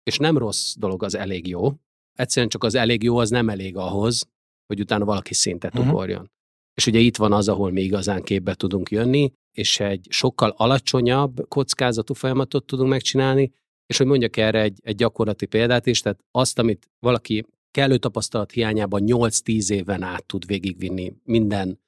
és 0.03 0.17
nem 0.17 0.37
rossz 0.37 0.75
dolog 0.75 1.03
az 1.03 1.15
elég 1.15 1.47
jó, 1.47 1.73
egyszerűen 2.13 2.49
csak 2.49 2.63
az 2.63 2.75
elég 2.75 3.03
jó 3.03 3.17
az 3.17 3.29
nem 3.29 3.49
elég 3.49 3.77
ahhoz, 3.77 4.27
hogy 4.65 4.79
utána 4.79 5.05
valaki 5.05 5.33
szintet 5.33 5.73
uh-huh. 5.73 5.93
ugorjon. 5.93 6.31
És 6.73 6.87
ugye 6.87 6.99
itt 6.99 7.17
van 7.17 7.33
az, 7.33 7.47
ahol 7.47 7.71
mi 7.71 7.81
igazán 7.81 8.23
képbe 8.23 8.53
tudunk 8.53 8.89
jönni, 8.91 9.33
és 9.57 9.79
egy 9.79 10.07
sokkal 10.09 10.53
alacsonyabb 10.57 11.47
kockázatú 11.47 12.13
folyamatot 12.13 12.65
tudunk 12.65 12.89
megcsinálni, 12.89 13.51
és 13.85 13.97
hogy 13.97 14.07
mondjak 14.07 14.37
erre 14.37 14.61
egy, 14.61 14.79
egy 14.83 14.95
gyakorlati 14.95 15.45
példát 15.45 15.85
is, 15.85 16.01
tehát 16.01 16.23
azt, 16.31 16.59
amit 16.59 16.89
valaki 16.99 17.45
kellő 17.71 17.97
tapasztalat 17.97 18.51
hiányában 18.51 19.01
8-10 19.05 19.69
éven 19.69 20.03
át 20.03 20.25
tud 20.25 20.45
végigvinni 20.45 21.13
minden 21.23 21.79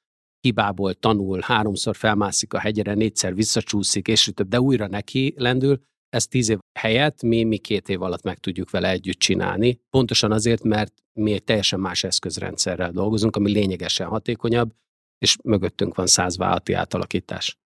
hibából 0.44 0.94
tanul, 0.94 1.38
háromszor 1.42 1.96
felmászik 1.96 2.54
a 2.54 2.58
hegyre, 2.58 2.94
négyszer 2.94 3.34
visszacsúszik, 3.34 4.08
és 4.08 4.30
több, 4.34 4.48
de 4.48 4.60
újra 4.60 4.86
neki 4.86 5.34
lendül, 5.36 5.80
ezt 6.08 6.30
tíz 6.30 6.48
év 6.48 6.58
helyett 6.78 7.22
mi, 7.22 7.44
mi 7.44 7.56
két 7.56 7.88
év 7.88 8.02
alatt 8.02 8.22
meg 8.22 8.38
tudjuk 8.38 8.70
vele 8.70 8.88
együtt 8.88 9.18
csinálni. 9.18 9.80
Pontosan 9.90 10.32
azért, 10.32 10.62
mert 10.62 10.92
mi 11.12 11.32
egy 11.32 11.44
teljesen 11.44 11.80
más 11.80 12.04
eszközrendszerrel 12.04 12.90
dolgozunk, 12.90 13.36
ami 13.36 13.52
lényegesen 13.52 14.06
hatékonyabb, 14.06 14.72
és 15.18 15.36
mögöttünk 15.44 15.94
van 15.94 16.06
száz 16.06 16.36
vállalati 16.36 16.72
átalakítás. 16.72 17.58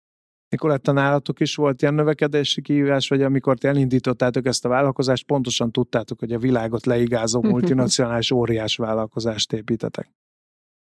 Nikoletta, 0.49 0.93
nálatok 0.93 1.41
is 1.41 1.55
volt 1.55 1.83
ilyen 1.83 1.95
növekedési 1.95 2.63
kihívás, 2.63 3.09
vagy 3.09 3.23
amikor 3.23 3.59
ti 3.59 3.67
elindítottátok 3.67 4.47
ezt 4.47 4.65
a 4.65 4.69
vállalkozást, 4.69 5.27
pontosan 5.27 5.73
tudtátok, 5.73 6.19
hogy 6.19 6.33
a 6.33 6.39
világot 6.39 6.87
leigázó 6.87 7.43
multinacionális 7.53 8.31
óriás 8.31 8.77
vállalkozást 8.77 9.53
építetek? 9.53 10.11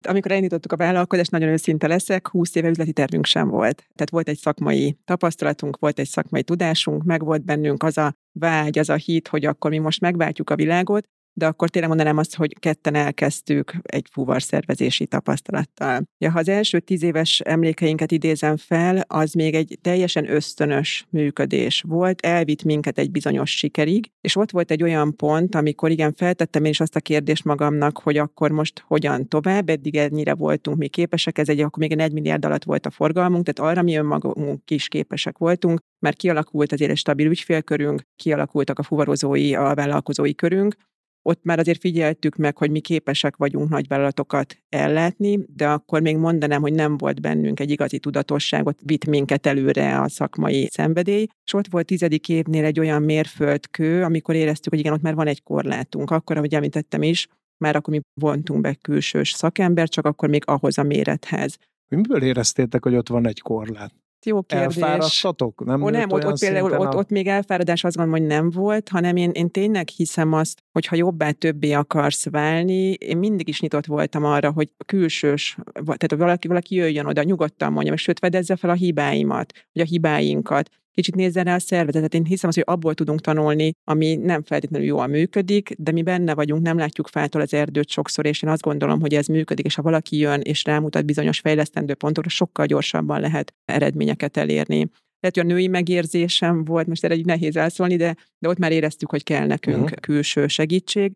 Amikor 0.07 0.31
elindítottuk 0.31 0.72
a 0.72 0.75
vállalkozást, 0.75 1.31
nagyon 1.31 1.50
őszinte 1.50 1.88
leszek, 1.88 2.27
20 2.27 2.55
éve 2.55 2.69
üzleti 2.69 2.93
tervünk 2.93 3.25
sem 3.25 3.48
volt. 3.48 3.75
Tehát 3.75 4.10
volt 4.10 4.29
egy 4.29 4.38
szakmai 4.38 4.98
tapasztalatunk, 5.05 5.77
volt 5.79 6.00
egy 6.00 6.07
szakmai 6.07 6.43
tudásunk, 6.43 7.03
meg 7.03 7.24
volt 7.24 7.45
bennünk 7.45 7.83
az 7.83 7.98
a 7.98 8.15
vágy, 8.31 8.79
az 8.79 8.89
a 8.89 8.95
hit, 8.95 9.27
hogy 9.27 9.45
akkor 9.45 9.72
mi 9.72 9.77
most 9.77 10.01
megváltjuk 10.01 10.50
a 10.50 10.55
világot, 10.55 11.07
de 11.33 11.47
akkor 11.47 11.69
tényleg 11.69 11.89
mondanám 11.89 12.17
azt, 12.17 12.35
hogy 12.35 12.59
ketten 12.59 12.95
elkezdtük 12.95 13.73
egy 13.81 14.07
fuvarszervezési 14.11 15.05
tapasztalattal. 15.05 16.01
Ja, 16.17 16.31
ha 16.31 16.39
az 16.39 16.49
első 16.49 16.79
tíz 16.79 17.03
éves 17.03 17.39
emlékeinket 17.39 18.11
idézem 18.11 18.57
fel, 18.57 19.03
az 19.07 19.33
még 19.33 19.53
egy 19.53 19.77
teljesen 19.81 20.29
ösztönös 20.29 21.05
működés 21.09 21.83
volt, 21.87 22.21
elvitt 22.21 22.63
minket 22.63 22.97
egy 22.97 23.11
bizonyos 23.11 23.57
sikerig, 23.57 24.11
és 24.21 24.35
ott 24.35 24.51
volt 24.51 24.71
egy 24.71 24.83
olyan 24.83 25.15
pont, 25.15 25.55
amikor 25.55 25.91
igen, 25.91 26.13
feltettem 26.13 26.63
én 26.63 26.71
is 26.71 26.79
azt 26.79 26.95
a 26.95 26.99
kérdést 26.99 27.43
magamnak, 27.43 27.99
hogy 27.99 28.17
akkor 28.17 28.51
most 28.51 28.83
hogyan 28.87 29.27
tovább, 29.27 29.69
eddig 29.69 29.95
ennyire 29.95 30.33
voltunk 30.33 30.77
mi 30.77 30.87
képesek, 30.87 31.37
ez 31.37 31.49
egy 31.49 31.59
akkor 31.59 31.79
még 31.79 31.99
egy 31.99 32.13
milliárd 32.13 32.45
alatt 32.45 32.63
volt 32.63 32.85
a 32.85 32.89
forgalmunk, 32.91 33.45
tehát 33.45 33.71
arra 33.71 33.83
mi 33.83 33.95
önmagunk 33.95 34.71
is 34.71 34.87
képesek 34.87 35.37
voltunk, 35.37 35.79
mert 35.99 36.17
kialakult 36.17 36.71
azért 36.71 36.91
egy 36.91 36.97
stabil 36.97 37.29
ügyfélkörünk, 37.29 38.01
kialakultak 38.15 38.79
a 38.79 38.83
fuvarozói, 38.83 39.55
a 39.55 39.73
vállalkozói 39.73 40.35
körünk, 40.35 40.75
ott 41.24 41.44
már 41.44 41.60
azért 41.60 41.80
figyeltük 41.80 42.36
meg, 42.36 42.58
hogy 42.58 42.72
mi 42.72 42.80
képesek 42.80 43.36
vagyunk 43.36 43.70
nagyvállalatokat 43.70 44.58
ellátni, 44.70 45.39
de 45.56 45.68
akkor 45.68 46.01
még 46.01 46.18
mondanám, 46.18 46.62
hogy 46.62 46.74
nem 46.74 46.98
volt 46.98 47.22
bennünk 47.22 47.60
egy 47.60 47.72
igazi 47.72 48.00
tudatosságot, 48.00 48.80
vitt 48.86 49.06
minket 49.06 49.46
előre 49.46 50.00
a 50.00 50.10
szakmai 50.10 50.68
szenvedély. 50.72 51.27
És 51.46 51.53
ott 51.53 51.68
volt 51.68 51.86
tizedik 51.86 52.30
évnél 52.30 52.65
egy 52.65 52.80
olyan 52.80 53.01
mérföldkő, 53.01 54.03
amikor 54.03 54.36
éreztük, 54.36 54.72
hogy 54.72 54.80
igen, 54.80 54.94
ott 54.94 55.01
már 55.01 55.15
van 55.15 55.27
egy 55.27 55.44
korlátunk. 55.44 56.12
Akkor, 56.12 56.38
ahogy 56.38 56.53
említettem 56.53 57.01
is, 57.01 57.27
már 57.58 57.75
akkor 57.75 57.94
mi 57.94 58.00
vontunk 58.22 58.62
be 58.62 58.74
külsős 58.74 59.32
szakember, 59.32 59.89
csak 59.89 60.06
akkor 60.06 60.30
még 60.30 60.44
ahhoz 60.46 60.77
a 60.77 60.84
mérethez. 60.84 61.58
Miből 61.96 62.24
éreztétek, 62.24 62.84
hogy 62.84 62.96
ott 62.96 63.10
van 63.10 63.27
egy 63.27 63.39
korlát? 63.39 64.02
Jó 64.25 64.42
kérdés. 64.42 64.75
Elfáradtatok? 64.75 65.65
Nem, 65.65 65.82
Ó, 65.84 65.89
nem 65.89 66.12
ott, 66.12 66.25
ott 66.25 66.39
például 66.39 66.72
ott, 66.72 66.94
a... 66.94 66.98
ott 66.98 67.10
még 67.10 67.27
elfáradás 67.27 67.84
azt 67.84 67.96
gondolom, 67.96 68.20
hogy 68.20 68.30
nem 68.30 68.50
volt, 68.50 68.89
hanem 68.89 69.15
én, 69.15 69.32
én 69.34 69.50
tényleg 69.50 69.88
hiszem 69.88 70.34
azt, 70.34 70.63
hogy 70.72 70.86
ha 70.86 70.96
jobbá 70.96 71.32
többé 71.32 71.72
akarsz 71.72 72.30
válni, 72.30 72.92
én 72.92 73.18
mindig 73.18 73.48
is 73.48 73.62
nyitott 73.62 73.86
voltam 73.86 74.25
arra, 74.25 74.51
hogy 74.51 74.70
külsős, 74.86 75.58
tehát 75.74 76.15
valaki, 76.15 76.48
valaki 76.48 76.75
jöjjön 76.75 77.06
oda, 77.06 77.24
nyugodtan 77.24 77.72
mondja, 77.72 77.94
és 77.94 78.01
sőt, 78.01 78.20
fedezze 78.20 78.56
fel 78.56 78.70
a 78.70 78.74
hibáimat, 78.74 79.53
vagy 79.74 79.84
a 79.84 79.86
hibáinkat, 79.86 80.70
kicsit 80.93 81.15
nézzen 81.15 81.43
rá 81.43 81.55
a 81.55 81.59
szervezetet. 81.59 82.13
Én 82.13 82.25
hiszem 82.25 82.50
az, 82.50 82.55
hogy 82.55 82.63
abból 82.67 82.93
tudunk 82.93 83.21
tanulni, 83.21 83.71
ami 83.83 84.15
nem 84.15 84.43
feltétlenül 84.43 84.88
jól 84.88 85.07
működik, 85.07 85.75
de 85.77 85.91
mi 85.91 86.01
benne 86.01 86.33
vagyunk, 86.33 86.62
nem 86.62 86.77
látjuk 86.77 87.07
fától 87.07 87.41
az 87.41 87.53
erdőt 87.53 87.89
sokszor, 87.89 88.25
és 88.25 88.41
én 88.41 88.50
azt 88.50 88.62
gondolom, 88.62 89.00
hogy 89.00 89.13
ez 89.13 89.27
működik, 89.27 89.65
és 89.65 89.75
ha 89.75 89.81
valaki 89.81 90.17
jön 90.17 90.41
és 90.41 90.63
rámutat 90.63 91.05
bizonyos 91.05 91.39
fejlesztendő 91.39 91.93
pontokra, 91.93 92.29
sokkal 92.29 92.65
gyorsabban 92.65 93.19
lehet 93.19 93.53
eredményeket 93.65 94.38
elérni. 94.38 94.89
Lehet, 95.19 95.38
hogy 95.38 95.39
a 95.39 95.53
női 95.53 95.67
megérzésem 95.67 96.63
volt, 96.63 96.88
most 96.88 97.03
erre 97.03 97.13
egy 97.13 97.25
nehéz 97.25 97.55
elszólni, 97.55 97.95
de, 97.95 98.15
de 98.39 98.50
ott 98.50 98.57
már 98.57 98.71
éreztük, 98.71 99.09
hogy 99.09 99.23
kell 99.23 99.45
nekünk 99.45 99.83
uh-huh. 99.83 100.00
külső 100.00 100.47
segítség. 100.47 101.13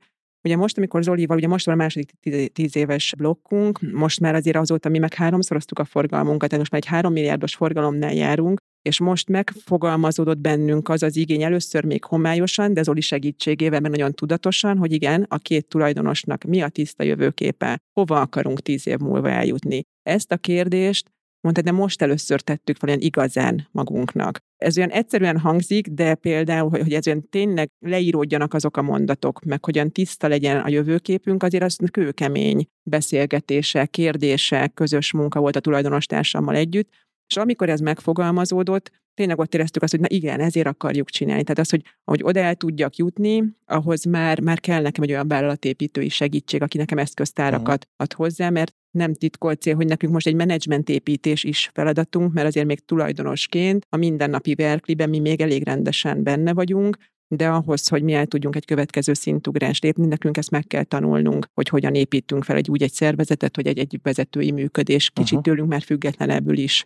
Ugye 0.48 0.56
most, 0.56 0.78
amikor 0.78 1.04
Zolival, 1.04 1.38
ugye 1.38 1.48
most 1.48 1.66
van 1.66 1.76
a 1.76 1.78
második 1.78 2.12
tíz, 2.54 2.76
éves 2.76 3.14
blokkunk, 3.18 3.80
most 3.92 4.20
már 4.20 4.36
azért 4.36 4.56
azóta 4.56 4.90
mi 4.90 4.98
meg 4.98 5.14
háromszoroztuk 5.14 5.80
a 5.80 5.86
forgalmunkat, 5.86 6.50
tehát 6.50 6.58
most 6.58 6.72
már 6.72 6.82
egy 6.82 6.88
három 6.88 7.14
milliárdos 7.14 7.56
forgalomnál 7.56 8.14
járunk, 8.14 8.60
és 8.82 9.00
most 9.00 9.30
megfogalmazódott 9.30 10.38
bennünk 10.38 10.90
az 10.90 11.04
az 11.04 11.16
igény 11.16 11.44
először 11.44 11.84
még 11.84 12.04
homályosan, 12.04 12.74
de 12.74 12.84
Zoli 12.84 13.02
segítségével, 13.02 13.80
mert 13.80 13.94
nagyon 13.94 14.14
tudatosan, 14.14 14.78
hogy 14.78 14.92
igen, 14.92 15.26
a 15.30 15.38
két 15.38 15.68
tulajdonosnak 15.68 16.44
mi 16.44 16.62
a 16.62 16.70
tiszta 16.70 17.04
jövőképe, 17.04 17.78
hova 17.94 18.22
akarunk 18.22 18.62
tíz 18.62 18.88
év 18.88 18.98
múlva 18.98 19.30
eljutni. 19.30 19.82
Ezt 20.02 20.32
a 20.32 20.38
kérdést 20.38 21.12
mondta, 21.54 21.72
de 21.72 21.78
most 21.78 22.02
először 22.02 22.42
tettük 22.42 22.78
fel 22.78 22.90
olyan 22.90 23.02
igazán 23.02 23.68
magunknak. 23.72 24.40
Ez 24.58 24.78
olyan 24.78 24.90
egyszerűen 24.90 25.40
hangzik, 25.40 25.88
de 25.88 26.16
például, 26.16 26.70
hogy 26.70 26.94
ez 26.94 27.08
olyan 27.08 27.30
tényleg 27.30 27.70
leíródjanak 27.80 28.54
azok 28.54 28.78
a 28.78 28.82
mondatok, 28.82 29.44
meg 29.44 29.66
hogyan 29.66 29.92
tiszta 29.92 30.28
legyen 30.28 30.60
a 30.60 30.70
jövőképünk, 30.70 31.44
azért 31.44 31.64
az 31.64 31.78
kőkemény 31.92 32.68
beszélgetése, 32.84 33.86
kérdése, 33.86 34.72
közös 34.74 35.12
munka 35.12 35.40
volt 35.40 35.56
a 35.56 35.60
tulajdonostársammal 35.60 36.56
együtt, 36.56 36.90
és 37.28 37.38
amikor 37.38 37.70
ez 37.70 37.80
megfogalmazódott, 37.80 38.92
tényleg 39.14 39.40
ott 39.40 39.54
éreztük 39.54 39.84
azt, 39.84 39.92
hogy 39.92 40.02
na 40.02 40.08
igen, 40.10 40.40
ezért 40.40 40.68
akarjuk 40.68 41.10
csinálni. 41.10 41.44
Tehát 41.44 41.60
az, 41.60 41.70
hogy 41.70 41.84
ahogy 42.04 42.24
oda 42.24 42.40
el 42.40 42.56
tudjak 42.56 42.96
jutni, 42.96 43.44
ahhoz 43.66 44.04
már, 44.04 44.40
már 44.40 44.60
kell 44.60 44.82
nekem 44.82 45.04
egy 45.04 45.12
olyan 45.12 45.28
vállalatépítői 45.28 46.10
segítség, 46.10 46.62
aki 46.62 46.78
nekem 46.78 46.98
eszköztárakat 46.98 47.84
uh-huh. 47.84 47.92
ad 47.98 48.14
hozzá, 48.14 48.50
mert 48.50 48.76
nem 48.92 49.14
titkolt 49.14 49.62
cél, 49.62 49.76
hogy 49.76 49.88
nekünk 49.88 50.14
most 50.14 50.28
egy 50.28 50.36
menedzsmentépítés 50.36 51.44
is 51.44 51.70
feladatunk, 51.74 52.34
mert 52.34 52.48
azért 52.48 52.66
még 52.66 52.86
tulajdonosként 52.86 53.86
a 53.90 53.98
mindennapi 53.98 54.56
verkliben 54.56 55.10
mi 55.10 55.20
még 55.20 55.42
elég 55.42 55.64
rendesen 55.64 56.24
benne 56.24 56.54
vagyunk, 56.54 56.98
de 57.28 57.48
ahhoz, 57.48 57.88
hogy 57.88 58.04
mi 58.04 58.14
el 58.14 58.26
tudjunk 58.26 58.56
egy 58.56 58.66
következő 58.66 59.14
szintugrást 59.14 59.84
lépni, 59.84 60.06
nekünk 60.06 60.38
ezt 60.38 60.52
meg 60.52 60.68
kell 60.68 60.84
tanulnunk, 60.84 61.48
hogy 61.54 61.70
hogyan 61.70 61.96
építünk 61.96 62.44
fel 62.44 62.56
egy 62.56 62.70
úgy 62.70 62.84
egy 62.84 62.92
szervezetet, 62.92 63.56
hogy 63.56 63.68
egy, 63.68 63.78
egy 63.78 64.00
vezetői 64.02 64.52
működés 64.52 65.10
kicsit 65.10 65.38
uh-huh. 65.38 65.44
tőlünk 65.44 65.70
már 65.70 65.82
függetlenebbül 65.82 66.58
is 66.58 66.86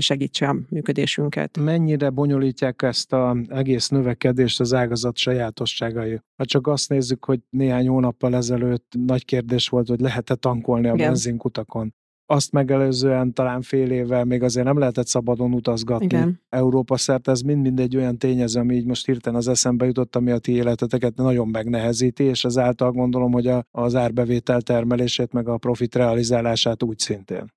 segítse 0.00 0.48
a 0.48 0.56
működésünket. 0.68 1.58
Mennyire 1.58 2.10
bonyolítják 2.10 2.82
ezt 2.82 3.12
az 3.12 3.36
egész 3.48 3.88
növekedést 3.88 4.60
az 4.60 4.74
ágazat 4.74 5.16
sajátosságai? 5.16 6.20
Ha 6.36 6.44
csak 6.44 6.66
azt 6.66 6.88
nézzük, 6.88 7.24
hogy 7.24 7.40
néhány 7.50 7.88
hónappal 7.88 8.34
ezelőtt 8.34 8.92
nagy 9.06 9.24
kérdés 9.24 9.68
volt, 9.68 9.88
hogy 9.88 10.00
lehet-e 10.00 10.34
tankolni 10.34 10.88
a 10.88 10.94
Igen. 10.94 11.06
benzinkutakon. 11.06 11.94
Azt 12.26 12.52
megelőzően 12.52 13.32
talán 13.32 13.62
fél 13.62 13.90
évvel 13.90 14.24
még 14.24 14.42
azért 14.42 14.66
nem 14.66 14.78
lehetett 14.78 15.06
szabadon 15.06 15.52
utazgatni. 15.52 16.04
Igen. 16.04 16.40
Európa 16.48 16.96
szerte 16.96 17.30
ez 17.30 17.40
mind-mind 17.40 17.80
egy 17.80 17.96
olyan 17.96 18.18
tényező, 18.18 18.60
ami 18.60 18.74
így 18.74 18.86
most 18.86 19.06
hirtelen 19.06 19.38
az 19.38 19.48
eszembe 19.48 19.86
jutott, 19.86 20.16
ami 20.16 20.30
a 20.30 20.38
ti 20.38 20.52
életeteket 20.52 21.14
nagyon 21.14 21.48
megnehezíti, 21.48 22.24
és 22.24 22.44
ezáltal 22.44 22.90
gondolom, 22.92 23.32
hogy 23.32 23.46
a, 23.46 23.64
az 23.70 23.94
árbevétel 23.94 24.60
termelését, 24.60 25.32
meg 25.32 25.48
a 25.48 25.56
profit 25.56 25.94
realizálását 25.94 26.82
úgy 26.82 26.98
szintén. 26.98 27.52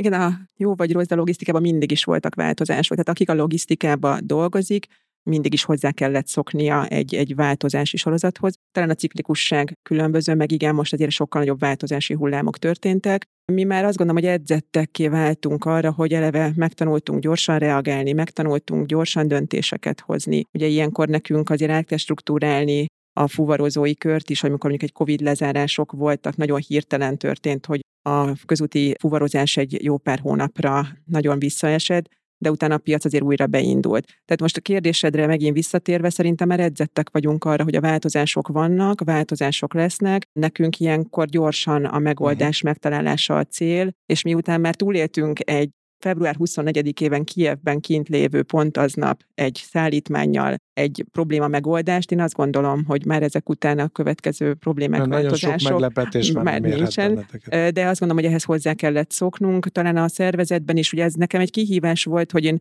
Igen, 0.00 0.12
a 0.12 0.40
jó 0.56 0.74
vagy 0.74 0.92
rossz, 0.92 1.06
de 1.06 1.14
logisztikában 1.14 1.60
mindig 1.60 1.90
is 1.90 2.04
voltak 2.04 2.34
változások. 2.34 2.90
Tehát 2.90 3.08
akik 3.08 3.28
a 3.28 3.34
logisztikában 3.34 4.20
dolgozik, 4.24 4.86
mindig 5.22 5.52
is 5.52 5.64
hozzá 5.64 5.90
kellett 5.90 6.26
szoknia 6.26 6.86
egy, 6.86 7.14
egy 7.14 7.34
változási 7.34 7.96
sorozathoz. 7.96 8.54
Talán 8.72 8.90
a 8.90 8.94
ciklikusság 8.94 9.72
különböző, 9.82 10.34
meg 10.34 10.52
igen, 10.52 10.74
most 10.74 10.92
azért 10.92 11.10
sokkal 11.10 11.40
nagyobb 11.40 11.58
változási 11.58 12.14
hullámok 12.14 12.58
történtek. 12.58 13.24
Mi 13.52 13.64
már 13.64 13.84
azt 13.84 13.96
gondolom, 13.96 14.22
hogy 14.22 14.32
edzettekké 14.32 15.08
váltunk 15.08 15.64
arra, 15.64 15.92
hogy 15.92 16.12
eleve 16.12 16.52
megtanultunk 16.56 17.20
gyorsan 17.20 17.58
reagálni, 17.58 18.12
megtanultunk 18.12 18.86
gyorsan 18.86 19.28
döntéseket 19.28 20.00
hozni. 20.00 20.44
Ugye 20.52 20.66
ilyenkor 20.66 21.08
nekünk 21.08 21.50
azért 21.50 21.70
át 21.70 21.86
kell 21.86 21.98
struktúrálni 21.98 22.86
a 23.20 23.28
fuvarozói 23.28 23.94
kört 23.94 24.30
is, 24.30 24.42
amikor 24.42 24.70
mondjuk 24.70 24.90
egy 24.90 24.96
Covid 24.96 25.20
lezárások 25.20 25.92
voltak, 25.92 26.36
nagyon 26.36 26.60
hirtelen 26.66 27.18
történt, 27.18 27.66
hogy 27.66 27.80
a 28.02 28.44
közúti 28.46 28.94
fuvarozás 28.98 29.56
egy 29.56 29.84
jó 29.84 29.98
pár 29.98 30.18
hónapra 30.18 30.86
nagyon 31.04 31.38
visszaesett, 31.38 32.08
de 32.42 32.50
utána 32.50 32.74
a 32.74 32.78
piac 32.78 33.04
azért 33.04 33.22
újra 33.22 33.46
beindult. 33.46 34.04
Tehát 34.06 34.40
most 34.40 34.56
a 34.56 34.60
kérdésedre 34.60 35.26
megint 35.26 35.54
visszatérve, 35.54 36.10
szerintem 36.10 36.48
már 36.48 36.60
edzettek 36.60 37.10
vagyunk 37.10 37.44
arra, 37.44 37.64
hogy 37.64 37.74
a 37.74 37.80
változások 37.80 38.48
vannak, 38.48 39.00
változások 39.04 39.74
lesznek, 39.74 40.26
nekünk 40.32 40.78
ilyenkor 40.78 41.26
gyorsan 41.26 41.84
a 41.84 41.98
megoldás 41.98 42.56
uh-huh. 42.56 42.70
megtalálása 42.70 43.36
a 43.36 43.44
cél, 43.44 43.90
és 44.06 44.22
miután 44.22 44.60
már 44.60 44.74
túléltünk 44.74 45.50
egy 45.50 45.70
február 46.00 46.36
24-ében 46.38 47.22
Kievben 47.24 47.80
kint 47.80 48.08
lévő 48.08 48.42
pont 48.42 48.76
aznap 48.76 49.22
egy 49.34 49.62
szállítmányjal 49.70 50.56
egy 50.72 51.04
probléma 51.12 51.48
megoldást, 51.48 52.12
én 52.12 52.20
azt 52.20 52.34
gondolom, 52.34 52.84
hogy 52.84 53.06
már 53.06 53.22
ezek 53.22 53.48
után 53.48 53.78
a 53.78 53.88
következő 53.88 54.54
problémák, 54.54 55.00
Nagyon 55.00 55.20
változások 55.20 55.58
sok 55.58 55.70
meglepetés 55.70 56.32
már 56.32 56.60
nincsen, 56.60 57.26
de 57.48 57.86
azt 57.86 57.98
gondolom, 57.98 58.16
hogy 58.16 58.24
ehhez 58.24 58.44
hozzá 58.44 58.74
kellett 58.74 59.10
szoknunk. 59.10 59.68
Talán 59.68 59.96
a 59.96 60.08
szervezetben 60.08 60.76
is, 60.76 60.92
ugye 60.92 61.04
ez 61.04 61.14
nekem 61.14 61.40
egy 61.40 61.50
kihívás 61.50 62.04
volt, 62.04 62.30
hogy 62.30 62.44
én 62.44 62.58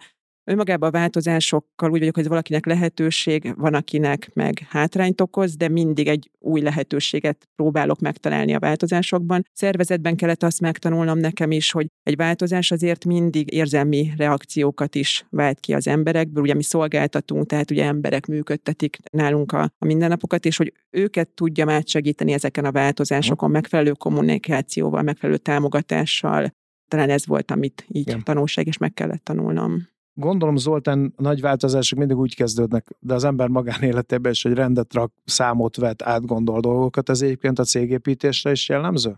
Önmagában 0.50 0.90
a 0.90 0.92
változásokkal 0.92 1.92
úgy 1.92 2.00
vagyok, 2.00 2.14
hogy 2.16 2.24
ez 2.24 2.30
valakinek 2.30 2.66
lehetőség, 2.66 3.54
van 3.58 3.74
akinek 3.74 4.30
meg 4.34 4.66
hátrányt 4.70 5.22
okoz, 5.22 5.56
de 5.56 5.68
mindig 5.68 6.08
egy 6.08 6.30
új 6.40 6.62
lehetőséget 6.62 7.48
próbálok 7.56 8.00
megtalálni 8.00 8.54
a 8.54 8.60
változásokban. 8.60 9.46
Szervezetben 9.54 10.16
kellett 10.16 10.44
azt 10.44 10.62
megtanulnom 10.62 11.18
nekem 11.18 11.52
is, 11.52 11.72
hogy 11.72 11.88
egy 12.04 12.16
változás 12.16 12.72
azért 12.72 13.06
mindig 13.06 13.54
érzelmi 13.54 14.12
reakciókat 14.18 14.96
is 14.96 15.26
vált 15.30 15.60
ki 15.60 15.74
az 15.74 15.88
emberekből. 15.88 16.44
Ugye 16.44 16.54
mi 16.54 16.64
szolgáltatunk, 16.64 17.46
tehát 17.46 17.72
ugye 17.72 17.86
emberek 17.86 18.26
működtetik 18.26 18.98
nálunk 19.12 19.52
a, 19.52 19.62
a 19.78 19.86
mindennapokat, 19.86 20.46
és 20.46 20.58
hogy 20.58 20.74
őket 20.90 21.30
tudjam 21.30 21.70
átsegíteni 21.70 22.32
ezeken 22.32 22.66
a 22.66 22.72
változásokon, 22.72 23.52
megfelelő 23.52 23.92
kommunikációval, 23.92 25.02
megfelelő 25.02 25.38
támogatással. 25.38 26.52
Talán 26.88 27.10
ez 27.10 27.26
volt, 27.26 27.52
amit 27.52 27.86
így 27.88 28.08
Igen. 28.08 28.24
tanulság, 28.24 28.68
és 28.68 28.78
meg 28.78 28.94
kellett 28.94 29.24
tanulnom. 29.24 29.98
Gondolom 30.20 30.58
Zoltán 30.58 31.14
nagy 31.18 31.42
változások 31.42 32.00
mindig 32.00 32.18
úgy 32.18 32.36
kezdődnek, 32.36 32.96
de 33.00 33.14
az 33.14 33.24
ember 33.24 33.48
magánéletében 33.48 34.32
is, 34.32 34.44
hogy 34.44 34.54
rendet 34.54 34.94
rak, 34.94 35.14
számot 35.26 35.76
vet, 35.76 36.02
átgondol 36.02 36.60
dolgokat, 36.60 37.10
ez 37.10 37.22
egyébként 37.22 37.60
a 37.60 37.64
cégépítésre 37.64 38.52
is 38.52 38.70
jellemző? 38.70 39.10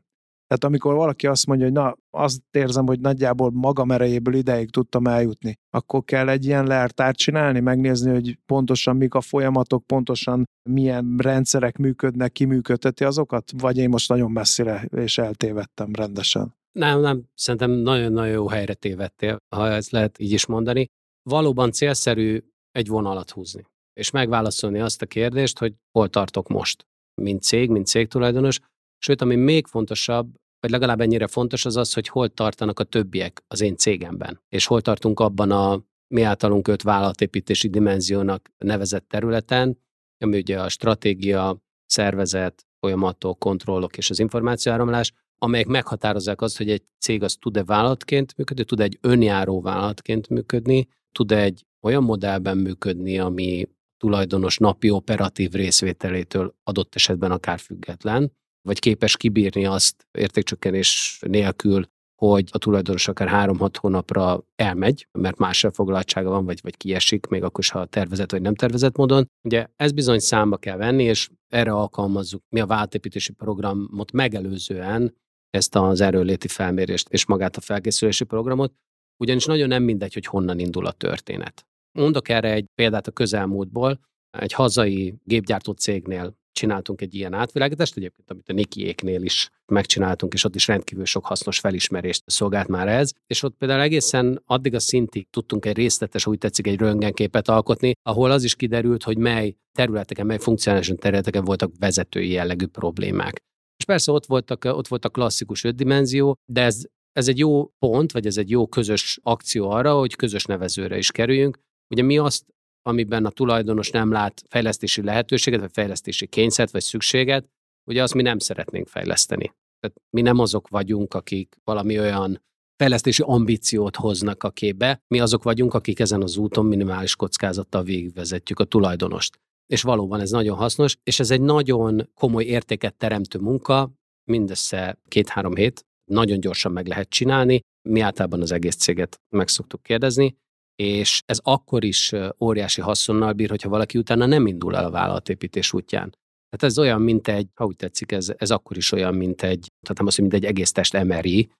Tehát 0.48 0.64
amikor 0.64 0.94
valaki 0.96 1.28
azt 1.28 1.48
mondja, 1.48 1.66
hogy 1.66 1.76
na, 1.76 1.96
azt 2.10 2.42
érzem, 2.52 2.86
hogy 2.86 3.00
nagyjából 3.00 3.52
magam 3.52 3.92
erejéből 3.92 4.34
ideig 4.34 4.70
tudtam 4.70 5.08
eljutni, 5.08 5.60
akkor 5.70 6.04
kell 6.04 6.30
egy 6.30 6.46
ilyen 6.46 6.66
leertárt 6.66 7.18
csinálni, 7.18 7.60
megnézni, 7.60 8.12
hogy 8.12 8.38
pontosan 8.46 8.96
mik 8.96 9.14
a 9.14 9.22
folyamatok, 9.22 9.86
pontosan 9.86 10.44
milyen 10.70 11.16
rendszerek 11.18 11.78
működnek, 11.78 12.32
ki 12.32 12.46
működteti 12.46 13.04
azokat, 13.04 13.52
vagy 13.58 13.78
én 13.78 13.90
most 13.90 14.10
nagyon 14.10 14.32
messzire 14.32 14.84
és 14.84 15.18
eltévedtem 15.18 15.92
rendesen. 15.94 16.60
Nem, 16.72 17.00
nem, 17.00 17.24
szerintem 17.34 17.72
nagyon-nagyon 17.72 18.32
jó 18.32 18.48
helyre 18.48 18.74
tévedtél, 18.74 19.38
ha 19.56 19.68
ez 19.68 19.90
lehet 19.90 20.20
így 20.20 20.32
is 20.32 20.46
mondani. 20.46 20.86
Valóban 21.30 21.72
célszerű 21.72 22.44
egy 22.72 22.88
vonalat 22.88 23.32
húzni, 23.32 23.66
és 23.94 24.12
megválaszolni 24.12 24.80
azt 24.80 25.02
a 25.02 25.06
kérdést, 25.06 25.60
hogy 25.60 25.74
hol 25.92 26.10
tartok 26.10 26.48
most, 26.48 26.86
mint 27.22 27.42
cég, 27.42 27.70
mint 27.70 27.88
cégtulajdonos, 27.88 28.60
sőt, 28.98 29.22
ami 29.22 29.36
még 29.36 29.68
fontosabb, 29.68 30.36
vagy 30.60 30.72
legalább 30.72 31.02
ennyire 31.02 31.28
fontos 31.28 31.66
az 31.66 31.76
az, 31.76 31.94
hogy 31.94 32.08
hol 32.08 32.30
tartanak 32.30 32.80
a 32.80 32.84
többiek 32.84 33.44
az 33.48 33.62
én 33.62 33.76
cégemben, 33.76 34.42
és 34.50 34.66
hol 34.66 34.82
tartunk 34.82 35.20
abban 35.20 35.52
a 35.52 35.84
mi 36.08 36.22
általunk 36.22 36.68
öt 36.68 36.82
vállalatépítési 36.82 37.70
dimenziónak 37.70 38.50
nevezett 38.58 39.08
területen, 39.08 39.80
ami 40.24 40.38
ugye 40.38 40.62
a 40.62 40.70
stratégia, 40.70 41.58
szervezet, 41.86 42.66
folyamatok, 42.80 43.40
kontrollok 43.40 43.98
és 43.98 44.10
az 44.10 44.20
információáramlás, 44.20 45.14
amelyek 45.44 45.68
meghatározzák 45.68 46.42
azt, 46.42 46.58
hogy 46.58 46.70
egy 46.70 46.84
cég 47.00 47.24
az 47.24 47.36
tud-e 47.36 47.64
vállalatként 47.64 48.38
működni, 48.38 48.64
tud 48.64 48.80
egy 48.80 48.98
önjáró 49.02 49.62
vállalatként 49.62 50.30
működni, 50.30 50.88
tud 51.12 51.32
egy 51.32 51.66
olyan 51.82 52.04
modellben 52.04 52.58
működni, 52.58 53.20
ami 53.20 53.68
tulajdonos 53.98 54.58
napi 54.58 54.90
operatív 54.90 55.52
részvételétől 55.52 56.56
adott 56.64 56.96
esetben 56.96 57.32
akár 57.32 57.60
független, 57.60 58.32
vagy 58.62 58.80
képes 58.80 59.18
kibírni 59.18 59.66
azt 59.66 60.08
értékcsökkenés 60.12 61.20
nélkül, 61.28 61.86
hogy 62.16 62.50
a 62.52 62.58
tulajdonos 62.58 63.08
akár 63.08 63.28
három-hat 63.28 63.78
hónapra 63.78 64.44
elmegy, 64.56 65.08
mert 65.12 65.38
más 65.38 65.64
elfoglaltsága 65.64 66.30
van, 66.30 66.46
vagy, 66.46 66.60
vagy 66.62 66.78
kiesik, 66.78 67.26
még 67.26 67.44
akkor 67.44 67.60
is, 67.60 67.70
ha 67.70 67.86
tervezett 67.86 68.32
vagy 68.32 68.42
nem 68.42 68.56
tervezett 68.56 68.98
módon. 68.98 69.28
Ugye 69.44 69.68
ez 69.76 69.92
bizony 69.92 70.20
számba 70.20 70.58
kell 70.58 70.78
venni, 70.78 71.04
és 71.04 71.30
erre 71.48 71.72
alkalmazzuk 71.72 72.44
mi 72.50 72.60
a 72.60 72.66
váltépítési 72.66 73.32
programot 73.32 74.12
megelőzően 74.12 75.20
ezt 75.52 75.76
az 75.76 76.02
erőléti 76.02 76.48
felmérést 76.48 77.10
és 77.10 77.26
magát 77.26 77.56
a 77.56 77.62
felkészülési 77.62 78.24
programot, 78.24 78.74
ugyanis 79.18 79.46
nagyon 79.46 79.68
nem 79.68 79.84
mindegy, 79.84 80.14
hogy 80.14 80.26
honnan 80.26 80.60
indul 80.60 80.86
a 80.86 80.92
történet. 80.92 81.66
Mondok 81.92 82.30
erre 82.30 82.52
egy 82.52 82.66
példát 82.76 83.08
a 83.08 83.12
közelmúltból. 83.12 84.00
Egy 84.38 84.54
hazai 84.54 85.14
gépgyártó 85.24 85.72
cégnél 85.72 86.40
csináltunk 86.52 87.02
egy 87.02 87.16
ilyen 87.16 87.34
átvilágítást, 87.34 87.98
egyébként 87.98 88.32
amit 88.32 88.50
a 88.50 88.54
Nikiéknél 88.54 89.22
is 89.22 89.50
megcsináltunk, 89.66 90.34
és 90.34 90.44
ott 90.44 90.56
is 90.56 90.68
rendkívül 90.68 91.06
sok 91.06 91.26
hasznos 91.26 91.60
felismerést 91.60 92.24
szolgált 92.26 92.68
már 92.68 92.88
ez, 92.88 93.12
és 93.28 93.44
ott 93.44 93.56
például 93.58 93.82
egészen 93.82 94.42
addig 94.46 94.74
a 94.74 94.80
szintig 94.80 95.28
tudtunk 95.30 95.66
egy 95.66 95.76
részletes, 95.76 96.26
úgy 96.26 96.38
tetszik, 96.38 96.68
egy 96.68 96.80
röntgenképet 96.80 97.48
alkotni, 97.48 97.92
ahol 98.04 98.32
az 98.32 98.44
is 98.44 98.56
kiderült, 98.56 99.04
hogy 99.04 99.18
mely 99.18 99.56
területeken, 99.72 100.26
mely 100.26 100.38
funkcionális 100.38 100.92
területeken 100.98 101.44
voltak 101.44 101.72
vezetői 101.80 102.30
jellegű 102.30 102.66
problémák. 102.66 103.42
És 103.82 103.88
persze 103.88 104.12
ott, 104.12 104.26
voltak, 104.26 104.64
ott 104.64 104.88
volt 104.88 105.06
a 105.06 105.10
klasszikus 105.10 105.64
ötdimenzió, 105.64 106.38
de 106.46 106.62
ez, 106.62 106.84
ez 107.12 107.28
egy 107.28 107.38
jó 107.38 107.68
pont, 107.80 108.12
vagy 108.12 108.26
ez 108.26 108.38
egy 108.38 108.50
jó 108.50 108.68
közös 108.68 109.20
akció 109.24 109.70
arra, 109.70 109.98
hogy 109.98 110.16
közös 110.16 110.46
nevezőre 110.46 110.98
is 110.98 111.12
kerüljünk. 111.12 111.60
Ugye 111.94 112.04
mi 112.04 112.18
azt 112.18 112.46
amiben 112.82 113.26
a 113.26 113.30
tulajdonos 113.30 113.90
nem 113.90 114.12
lát 114.12 114.44
fejlesztési 114.50 115.04
lehetőséget, 115.04 115.60
vagy 115.60 115.72
fejlesztési 115.74 116.28
kényszert, 116.28 116.72
vagy 116.72 116.82
szükséget, 116.82 117.50
ugye 117.90 118.04
azt 118.04 118.14
mi 118.14 118.22
nem 118.22 118.40
szeretnénk 118.40 118.88
fejleszteni. 118.88 119.54
Tehát 119.80 119.98
mi 120.10 120.22
nem 120.22 120.40
azok 120.40 120.68
vagyunk, 120.68 121.14
akik 121.14 121.56
valami 121.64 122.00
olyan 122.00 122.44
fejlesztési 122.76 123.24
ambíciót 123.26 123.96
hoznak 123.96 124.44
a 124.44 124.50
képbe, 124.50 125.02
mi 125.08 125.20
azok 125.20 125.44
vagyunk, 125.44 125.74
akik 125.74 126.00
ezen 126.00 126.22
az 126.22 126.38
úton 126.38 126.66
minimális 126.66 127.16
kockázattal 127.16 127.84
végigvezetjük 127.84 128.60
a 128.60 128.64
tulajdonost. 128.64 129.40
És 129.72 129.82
valóban 129.82 130.20
ez 130.20 130.32
nagyon 130.32 130.58
hasznos, 130.58 130.98
és 131.04 131.20
ez 131.20 131.32
egy 131.32 131.42
nagyon 131.42 132.10
komoly 132.14 132.44
értéket 132.44 132.96
teremtő 132.96 133.40
munka, 133.40 133.92
mindössze 134.24 134.98
két-három 135.08 135.56
hét, 135.56 135.86
nagyon 136.12 136.40
gyorsan 136.40 136.72
meg 136.72 136.88
lehet 136.88 137.10
csinálni. 137.10 137.60
Mi 137.90 138.00
általában 138.00 138.42
az 138.42 138.52
egész 138.52 138.76
céget 138.76 139.22
meg 139.36 139.48
szoktuk 139.48 139.84
kérdezni, 139.84 140.36
és 140.76 141.22
ez 141.26 141.40
akkor 141.44 141.84
is 141.84 142.14
óriási 142.40 142.82
haszonnal 142.82 143.34
bír, 143.34 143.50
hogyha 143.50 143.70
valaki 143.70 143.98
utána 143.98 144.26
nem 144.26 144.48
indul 144.48 144.76
el 144.76 144.86
a 144.86 144.92
vállalatépítés 144.92 145.74
útján. 145.74 146.10
Tehát 146.50 146.64
ez 146.64 146.80
olyan, 146.80 147.02
mint 147.02 147.28
egy, 147.28 147.48
ha 147.54 147.66
úgy 147.66 147.76
tetszik, 147.76 148.12
ez, 148.12 148.34
ez 148.38 148.52
akkor 148.52 148.78
is 148.78 148.92
olyan, 148.92 149.16
mint 149.16 149.42
egy, 149.42 149.68
tehát 149.82 149.98
nem 149.98 150.08
azt, 150.08 150.18
mint 150.18 150.34
egy 150.34 150.46
egész 150.46 150.72
test 150.72 151.04
MRI, 151.04 151.52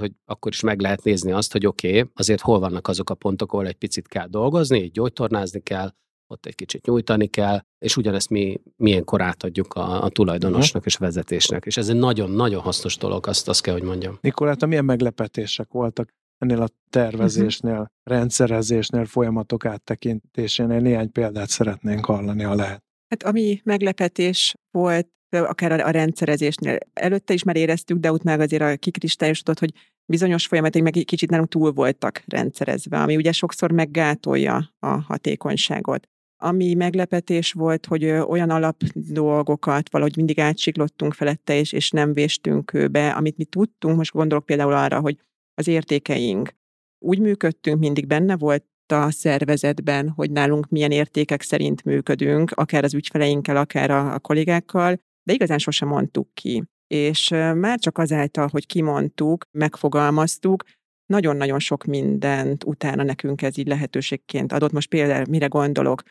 hogy 0.00 0.12
akkor 0.24 0.52
is 0.52 0.60
meg 0.60 0.80
lehet 0.80 1.02
nézni 1.02 1.32
azt, 1.32 1.52
hogy 1.52 1.66
oké, 1.66 1.88
okay, 1.98 2.10
azért 2.14 2.40
hol 2.40 2.58
vannak 2.58 2.88
azok 2.88 3.10
a 3.10 3.14
pontok, 3.14 3.52
ahol 3.52 3.66
egy 3.66 3.76
picit 3.76 4.08
kell 4.08 4.26
dolgozni, 4.26 4.90
gyógytornázni 4.90 5.60
kell, 5.60 5.90
ott 6.30 6.46
egy 6.46 6.54
kicsit 6.54 6.86
nyújtani 6.86 7.26
kell, 7.26 7.60
és 7.78 7.96
ugyanezt 7.96 8.30
mi 8.30 8.60
milyen 8.76 9.04
korát 9.04 9.42
adjuk 9.42 9.74
a, 9.74 10.02
a 10.02 10.08
tulajdonosnak 10.08 10.66
uh-huh. 10.66 10.86
és 10.86 10.96
vezetésnek. 10.96 11.64
És 11.64 11.76
ez 11.76 11.88
egy 11.88 11.96
nagyon-nagyon 11.96 12.60
hasznos 12.60 12.96
dolog, 12.96 13.26
azt, 13.26 13.48
azt 13.48 13.62
kell, 13.62 13.74
hogy 13.74 13.82
mondjam. 13.82 14.18
Nikolát, 14.20 14.66
milyen 14.66 14.84
meglepetések 14.84 15.68
voltak 15.70 16.08
ennél 16.38 16.62
a 16.62 16.68
tervezésnél, 16.90 17.72
uh-huh. 17.72 17.86
rendszerezésnél, 18.02 19.04
folyamatok 19.04 19.64
áttekintésénél 19.64 20.80
néhány 20.80 21.12
példát 21.12 21.48
szeretnénk 21.48 22.04
hallani, 22.04 22.42
ha 22.42 22.54
lehet. 22.54 22.84
Hát 23.08 23.22
ami 23.22 23.60
meglepetés 23.64 24.54
volt, 24.70 25.08
akár 25.30 25.80
a 25.80 25.90
rendszerezésnél 25.90 26.78
előtte 26.92 27.32
is 27.32 27.42
már 27.42 27.56
éreztük, 27.56 27.98
de 27.98 28.12
ott 28.12 28.22
meg 28.22 28.40
azért 28.40 28.62
a 28.62 28.76
kikristályosodott, 28.76 29.58
hogy 29.58 29.72
bizonyos 30.06 30.46
folyamatok 30.46 30.82
meg 30.82 30.92
kicsit 30.92 31.30
nálunk 31.30 31.48
túl 31.48 31.72
voltak 31.72 32.22
rendszerezve, 32.26 33.02
ami 33.02 33.16
ugye 33.16 33.32
sokszor 33.32 33.72
meggátolja 33.72 34.74
a 34.78 34.86
hatékonyságot. 34.86 36.08
Ami 36.42 36.74
meglepetés 36.74 37.52
volt, 37.52 37.86
hogy 37.86 38.04
olyan 38.04 38.50
alap 38.50 38.82
dolgokat 38.94 39.90
valahogy 39.90 40.16
mindig 40.16 40.40
átsiklottunk 40.40 41.14
felette, 41.14 41.58
és, 41.58 41.72
és 41.72 41.90
nem 41.90 42.12
véstünk 42.12 42.90
be, 42.90 43.10
amit 43.10 43.36
mi 43.36 43.44
tudtunk. 43.44 43.96
Most 43.96 44.12
gondolok 44.12 44.46
például 44.46 44.72
arra, 44.72 45.00
hogy 45.00 45.18
az 45.54 45.68
értékeink. 45.68 46.52
Úgy 46.98 47.18
működtünk, 47.18 47.78
mindig 47.78 48.06
benne 48.06 48.36
volt 48.36 48.64
a 48.86 49.10
szervezetben, 49.10 50.08
hogy 50.08 50.30
nálunk 50.30 50.68
milyen 50.68 50.90
értékek 50.90 51.42
szerint 51.42 51.84
működünk, 51.84 52.50
akár 52.50 52.84
az 52.84 52.94
ügyfeleinkkel, 52.94 53.56
akár 53.56 53.90
a, 53.90 54.14
a 54.14 54.18
kollégákkal, 54.18 55.00
de 55.22 55.32
igazán 55.32 55.58
sosem 55.58 55.88
mondtuk 55.88 56.34
ki. 56.34 56.64
És 56.86 57.28
már 57.54 57.78
csak 57.78 57.98
azáltal, 57.98 58.48
hogy 58.48 58.66
kimondtuk, 58.66 59.44
megfogalmaztuk, 59.50 60.64
nagyon-nagyon 61.06 61.58
sok 61.58 61.84
mindent 61.84 62.64
utána 62.64 63.02
nekünk 63.02 63.42
ez 63.42 63.58
így 63.58 63.66
lehetőségként 63.66 64.52
adott. 64.52 64.72
Most 64.72 64.88
például 64.88 65.24
mire 65.28 65.46
gondolok? 65.46 66.02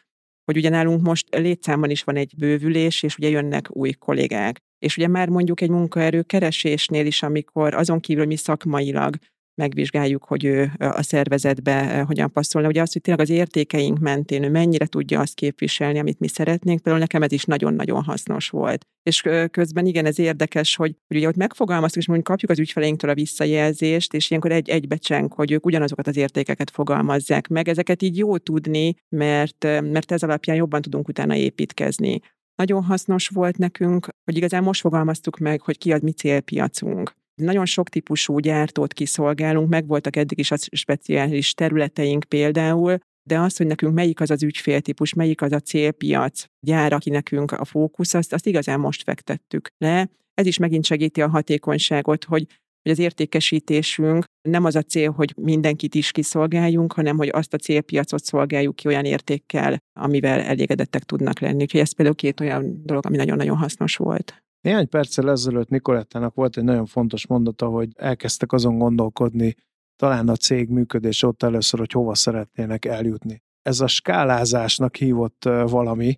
Hogy 0.49 0.57
ugye 0.57 0.69
nálunk 0.69 1.01
most 1.01 1.35
létszámban 1.35 1.89
is 1.89 2.03
van 2.03 2.15
egy 2.15 2.33
bővülés, 2.38 3.03
és 3.03 3.17
ugye 3.17 3.29
jönnek 3.29 3.75
új 3.75 3.91
kollégák. 3.91 4.57
És 4.79 4.97
ugye 4.97 5.07
már 5.07 5.29
mondjuk 5.29 5.62
egy 5.62 5.69
munkaerő 5.69 6.21
keresésnél 6.21 7.05
is, 7.05 7.23
amikor 7.23 7.73
azon 7.73 7.99
kívül, 7.99 8.21
hogy 8.21 8.31
mi 8.31 8.38
szakmailag 8.38 9.15
megvizsgáljuk, 9.59 10.23
hogy 10.23 10.45
ő 10.45 10.71
a 10.77 11.03
szervezetbe 11.03 12.03
hogyan 12.07 12.31
passzolna. 12.31 12.67
Ugye 12.67 12.81
az, 12.81 12.93
hogy 12.93 13.01
tényleg 13.01 13.23
az 13.23 13.29
értékeink 13.29 13.99
mentén 13.99 14.43
ő 14.43 14.49
mennyire 14.49 14.85
tudja 14.85 15.19
azt 15.19 15.33
képviselni, 15.33 15.99
amit 15.99 16.19
mi 16.19 16.27
szeretnénk, 16.27 16.81
például 16.81 17.03
nekem 17.03 17.21
ez 17.21 17.31
is 17.31 17.43
nagyon-nagyon 17.43 18.03
hasznos 18.03 18.49
volt. 18.49 18.85
És 19.03 19.23
közben 19.51 19.85
igen, 19.85 20.05
ez 20.05 20.19
érdekes, 20.19 20.75
hogy, 20.75 20.95
hogy 21.07 21.17
ugye 21.17 21.27
ott 21.27 21.35
megfogalmaztuk, 21.35 22.01
és 22.01 22.07
mondjuk 22.07 22.27
kapjuk 22.27 22.51
az 22.51 22.59
ügyfeleinktől 22.59 23.09
a 23.09 23.13
visszajelzést, 23.13 24.13
és 24.13 24.29
ilyenkor 24.29 24.51
egy 24.51 24.69
egybecseng, 24.69 25.33
hogy 25.33 25.51
ők 25.51 25.65
ugyanazokat 25.65 26.07
az 26.07 26.17
értékeket 26.17 26.71
fogalmazzák 26.71 27.47
meg. 27.47 27.67
Ezeket 27.67 28.01
így 28.01 28.17
jó 28.17 28.37
tudni, 28.37 28.95
mert, 29.09 29.63
mert 29.63 30.11
ez 30.11 30.23
alapján 30.23 30.55
jobban 30.55 30.81
tudunk 30.81 31.07
utána 31.07 31.35
építkezni. 31.35 32.19
Nagyon 32.55 32.83
hasznos 32.83 33.27
volt 33.27 33.57
nekünk, 33.57 34.07
hogy 34.23 34.37
igazán 34.37 34.63
most 34.63 34.81
fogalmaztuk 34.81 35.37
meg, 35.37 35.61
hogy 35.61 35.77
ki 35.77 35.91
az 35.91 36.01
mi 36.01 36.11
célpiacunk. 36.11 37.17
Nagyon 37.39 37.65
sok 37.65 37.89
típusú 37.89 38.39
gyártót 38.39 38.93
kiszolgálunk, 38.93 39.69
meg 39.69 39.88
voltak 39.88 40.15
eddig 40.15 40.39
is 40.39 40.52
a 40.52 40.56
speciális 40.71 41.54
területeink 41.54 42.23
például, 42.23 42.97
de 43.28 43.39
az, 43.39 43.58
hogy 43.58 43.67
nekünk 43.67 43.93
melyik 43.93 44.19
az 44.19 44.30
az 44.30 44.43
ügyféltípus, 44.43 45.13
melyik 45.13 45.41
az 45.41 45.52
a 45.52 45.60
célpiac, 45.60 46.45
gyár, 46.60 46.93
aki 46.93 47.10
nekünk 47.10 47.52
a 47.52 47.65
fókusz, 47.65 48.13
azt, 48.13 48.34
azt 48.34 48.45
igazán 48.45 48.80
most 48.80 49.04
fektettük 49.04 49.67
le. 49.78 50.10
Ez 50.34 50.45
is 50.45 50.58
megint 50.58 50.86
segíti 50.86 51.21
a 51.21 51.30
hatékonyságot, 51.30 52.23
hogy 52.23 52.47
hogy 52.82 52.91
az 52.91 52.99
értékesítésünk 52.99 54.25
nem 54.41 54.65
az 54.65 54.75
a 54.75 54.82
cél, 54.82 55.12
hogy 55.12 55.34
mindenkit 55.41 55.95
is 55.95 56.12
kiszolgáljunk, 56.12 56.93
hanem 56.93 57.17
hogy 57.17 57.30
azt 57.32 57.54
a 57.54 57.58
célpiacot 57.58 58.23
szolgáljuk 58.23 58.75
ki 58.75 58.88
olyan 58.88 59.06
értékkel, 59.06 59.78
amivel 59.99 60.39
elégedettek 60.41 61.04
tudnak 61.04 61.39
lenni. 61.39 61.62
Úgyhogy 61.62 61.80
ez 61.80 61.91
például 61.91 62.17
két 62.17 62.39
olyan 62.39 62.82
dolog, 62.86 63.06
ami 63.06 63.15
nagyon-nagyon 63.15 63.58
hasznos 63.58 63.95
volt. 63.95 64.43
Néhány 64.61 64.89
perccel 64.89 65.29
ezelőtt 65.29 65.69
Nikolettának 65.69 66.33
volt 66.35 66.57
egy 66.57 66.63
nagyon 66.63 66.85
fontos 66.85 67.27
mondata, 67.27 67.67
hogy 67.67 67.89
elkezdtek 67.95 68.51
azon 68.51 68.77
gondolkodni, 68.77 69.55
talán 69.95 70.29
a 70.29 70.35
cég 70.35 70.69
működés 70.69 71.23
ott 71.23 71.43
először, 71.43 71.79
hogy 71.79 71.91
hova 71.91 72.15
szeretnének 72.15 72.85
eljutni. 72.85 73.41
Ez 73.61 73.79
a 73.79 73.87
skálázásnak 73.87 74.95
hívott 74.95 75.43
valami, 75.65 76.17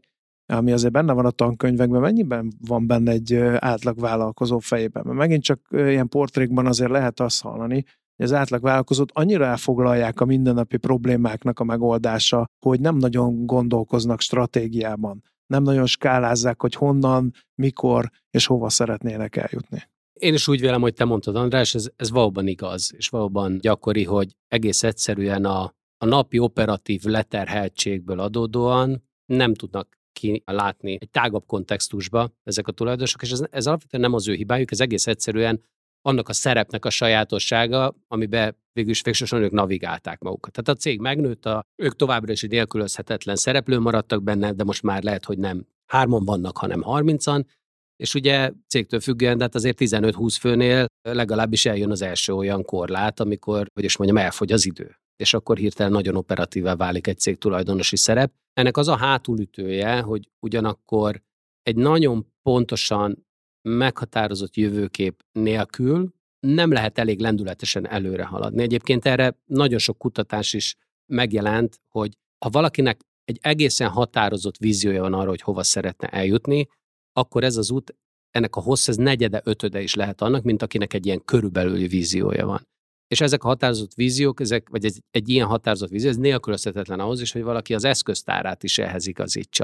ami 0.53 0.71
azért 0.71 0.93
benne 0.93 1.13
van 1.13 1.25
a 1.25 1.31
tankönyvekben, 1.31 2.01
mennyiben 2.01 2.53
van 2.67 2.87
benne 2.87 3.11
egy 3.11 3.35
átlag 3.57 3.99
vállalkozó 3.99 4.59
fejében? 4.59 5.03
Mert 5.05 5.17
megint 5.17 5.43
csak 5.43 5.59
ilyen 5.71 6.07
portrékban 6.07 6.65
azért 6.65 6.91
lehet 6.91 7.19
azt 7.19 7.41
hallani, 7.41 7.83
hogy 8.15 8.25
az 8.25 8.33
átlag 8.33 8.61
vállalkozót 8.61 9.11
annyira 9.13 9.45
elfoglalják 9.45 10.21
a 10.21 10.25
mindennapi 10.25 10.77
problémáknak 10.77 11.59
a 11.59 11.63
megoldása, 11.63 12.45
hogy 12.65 12.79
nem 12.79 12.95
nagyon 12.97 13.45
gondolkoznak 13.45 14.21
stratégiában 14.21 15.23
nem 15.51 15.63
nagyon 15.63 15.85
skálázzák, 15.85 16.61
hogy 16.61 16.73
honnan, 16.73 17.33
mikor 17.55 18.09
és 18.29 18.45
hova 18.45 18.69
szeretnének 18.69 19.35
eljutni. 19.35 19.89
Én 20.13 20.33
is 20.33 20.47
úgy 20.47 20.59
vélem, 20.59 20.81
hogy 20.81 20.93
te 20.93 21.05
mondtad, 21.05 21.35
András, 21.35 21.75
ez, 21.75 21.89
ez 21.95 22.09
valóban 22.09 22.47
igaz, 22.47 22.91
és 22.97 23.09
valóban 23.09 23.57
gyakori, 23.57 24.03
hogy 24.03 24.35
egész 24.47 24.83
egyszerűen 24.83 25.45
a, 25.45 25.73
a 25.97 26.05
napi 26.05 26.39
operatív 26.39 27.03
leterheltségből 27.03 28.19
adódóan 28.19 29.03
nem 29.25 29.53
tudnak 29.53 29.99
ki 30.13 30.43
látni 30.45 30.97
egy 30.99 31.09
tágabb 31.09 31.45
kontextusba 31.45 32.31
ezek 32.43 32.67
a 32.67 32.71
tulajdonosok, 32.71 33.21
és 33.21 33.31
ez, 33.31 33.43
ez 33.49 33.67
alapvetően 33.67 34.03
nem 34.03 34.13
az 34.13 34.27
ő 34.27 34.33
hibájuk, 34.33 34.71
ez 34.71 34.79
egész 34.79 35.07
egyszerűen 35.07 35.63
annak 36.01 36.29
a 36.29 36.33
szerepnek 36.33 36.85
a 36.85 36.89
sajátossága, 36.89 37.95
amiben 38.07 38.55
végül 38.73 38.91
is 38.91 39.01
végsősorban 39.01 39.47
ők 39.47 39.53
navigálták 39.53 40.19
magukat. 40.19 40.51
Tehát 40.51 40.69
a 40.69 40.81
cég 40.81 40.99
megnőtt, 40.99 41.45
a, 41.45 41.65
ők 41.75 41.95
továbbra 41.95 42.31
is 42.31 42.43
egy 42.43 42.49
nélkülözhetetlen 42.49 43.35
szereplő 43.35 43.79
maradtak 43.79 44.23
benne, 44.23 44.51
de 44.51 44.63
most 44.63 44.83
már 44.83 45.03
lehet, 45.03 45.25
hogy 45.25 45.37
nem 45.37 45.65
hárman 45.85 46.25
vannak, 46.25 46.57
hanem 46.57 46.81
harmincan, 46.81 47.47
és 47.95 48.13
ugye 48.13 48.51
cégtől 48.67 48.99
függően, 48.99 49.37
de 49.37 49.43
hát 49.43 49.55
azért 49.55 49.77
15-20 49.79 50.35
főnél 50.39 50.85
legalábbis 51.01 51.65
eljön 51.65 51.91
az 51.91 52.01
első 52.01 52.33
olyan 52.33 52.63
korlát, 52.63 53.19
amikor, 53.19 53.67
hogy 53.73 53.83
is 53.83 53.97
mondjam, 53.97 54.23
elfogy 54.23 54.51
az 54.51 54.65
idő. 54.65 54.95
És 55.15 55.33
akkor 55.33 55.57
hirtelen 55.57 55.91
nagyon 55.91 56.15
operatívá 56.15 56.75
válik 56.75 57.07
egy 57.07 57.19
cég 57.19 57.37
tulajdonosi 57.37 57.97
szerep. 57.97 58.31
Ennek 58.53 58.77
az 58.77 58.87
a 58.87 58.95
hátulütője, 58.95 59.99
hogy 59.99 60.29
ugyanakkor 60.39 61.21
egy 61.63 61.75
nagyon 61.75 62.33
pontosan 62.41 63.25
meghatározott 63.61 64.55
jövőkép 64.55 65.23
nélkül 65.31 66.13
nem 66.47 66.71
lehet 66.71 66.97
elég 66.97 67.19
lendületesen 67.19 67.87
előre 67.87 68.25
haladni. 68.25 68.61
Egyébként 68.61 69.05
erre 69.05 69.37
nagyon 69.45 69.79
sok 69.79 69.97
kutatás 69.97 70.53
is 70.53 70.75
megjelent, 71.05 71.79
hogy 71.87 72.17
ha 72.45 72.49
valakinek 72.49 73.01
egy 73.23 73.39
egészen 73.41 73.89
határozott 73.89 74.57
víziója 74.57 75.01
van 75.01 75.13
arra, 75.13 75.29
hogy 75.29 75.41
hova 75.41 75.63
szeretne 75.63 76.07
eljutni, 76.07 76.67
akkor 77.13 77.43
ez 77.43 77.57
az 77.57 77.71
út, 77.71 77.95
ennek 78.31 78.55
a 78.55 78.61
hossz, 78.61 78.87
ez 78.87 78.95
negyede, 78.95 79.41
ötöde 79.43 79.81
is 79.81 79.95
lehet 79.95 80.21
annak, 80.21 80.43
mint 80.43 80.61
akinek 80.61 80.93
egy 80.93 81.05
ilyen 81.05 81.25
körülbelüli 81.25 81.87
víziója 81.87 82.45
van. 82.45 82.67
És 83.07 83.21
ezek 83.21 83.43
a 83.43 83.47
határozott 83.47 83.93
víziók, 83.93 84.39
ezek, 84.39 84.69
vagy 84.69 84.85
egy, 84.85 85.01
egy 85.11 85.29
ilyen 85.29 85.47
határozott 85.47 85.89
vízió, 85.89 86.09
ez 86.09 86.17
nélkülözhetetlen 86.17 86.99
ahhoz 86.99 87.21
is, 87.21 87.31
hogy 87.31 87.43
valaki 87.43 87.73
az 87.73 87.83
eszköztárát 87.83 88.63
is 88.63 88.77
ehhez 88.77 89.07
igazítsa. 89.07 89.63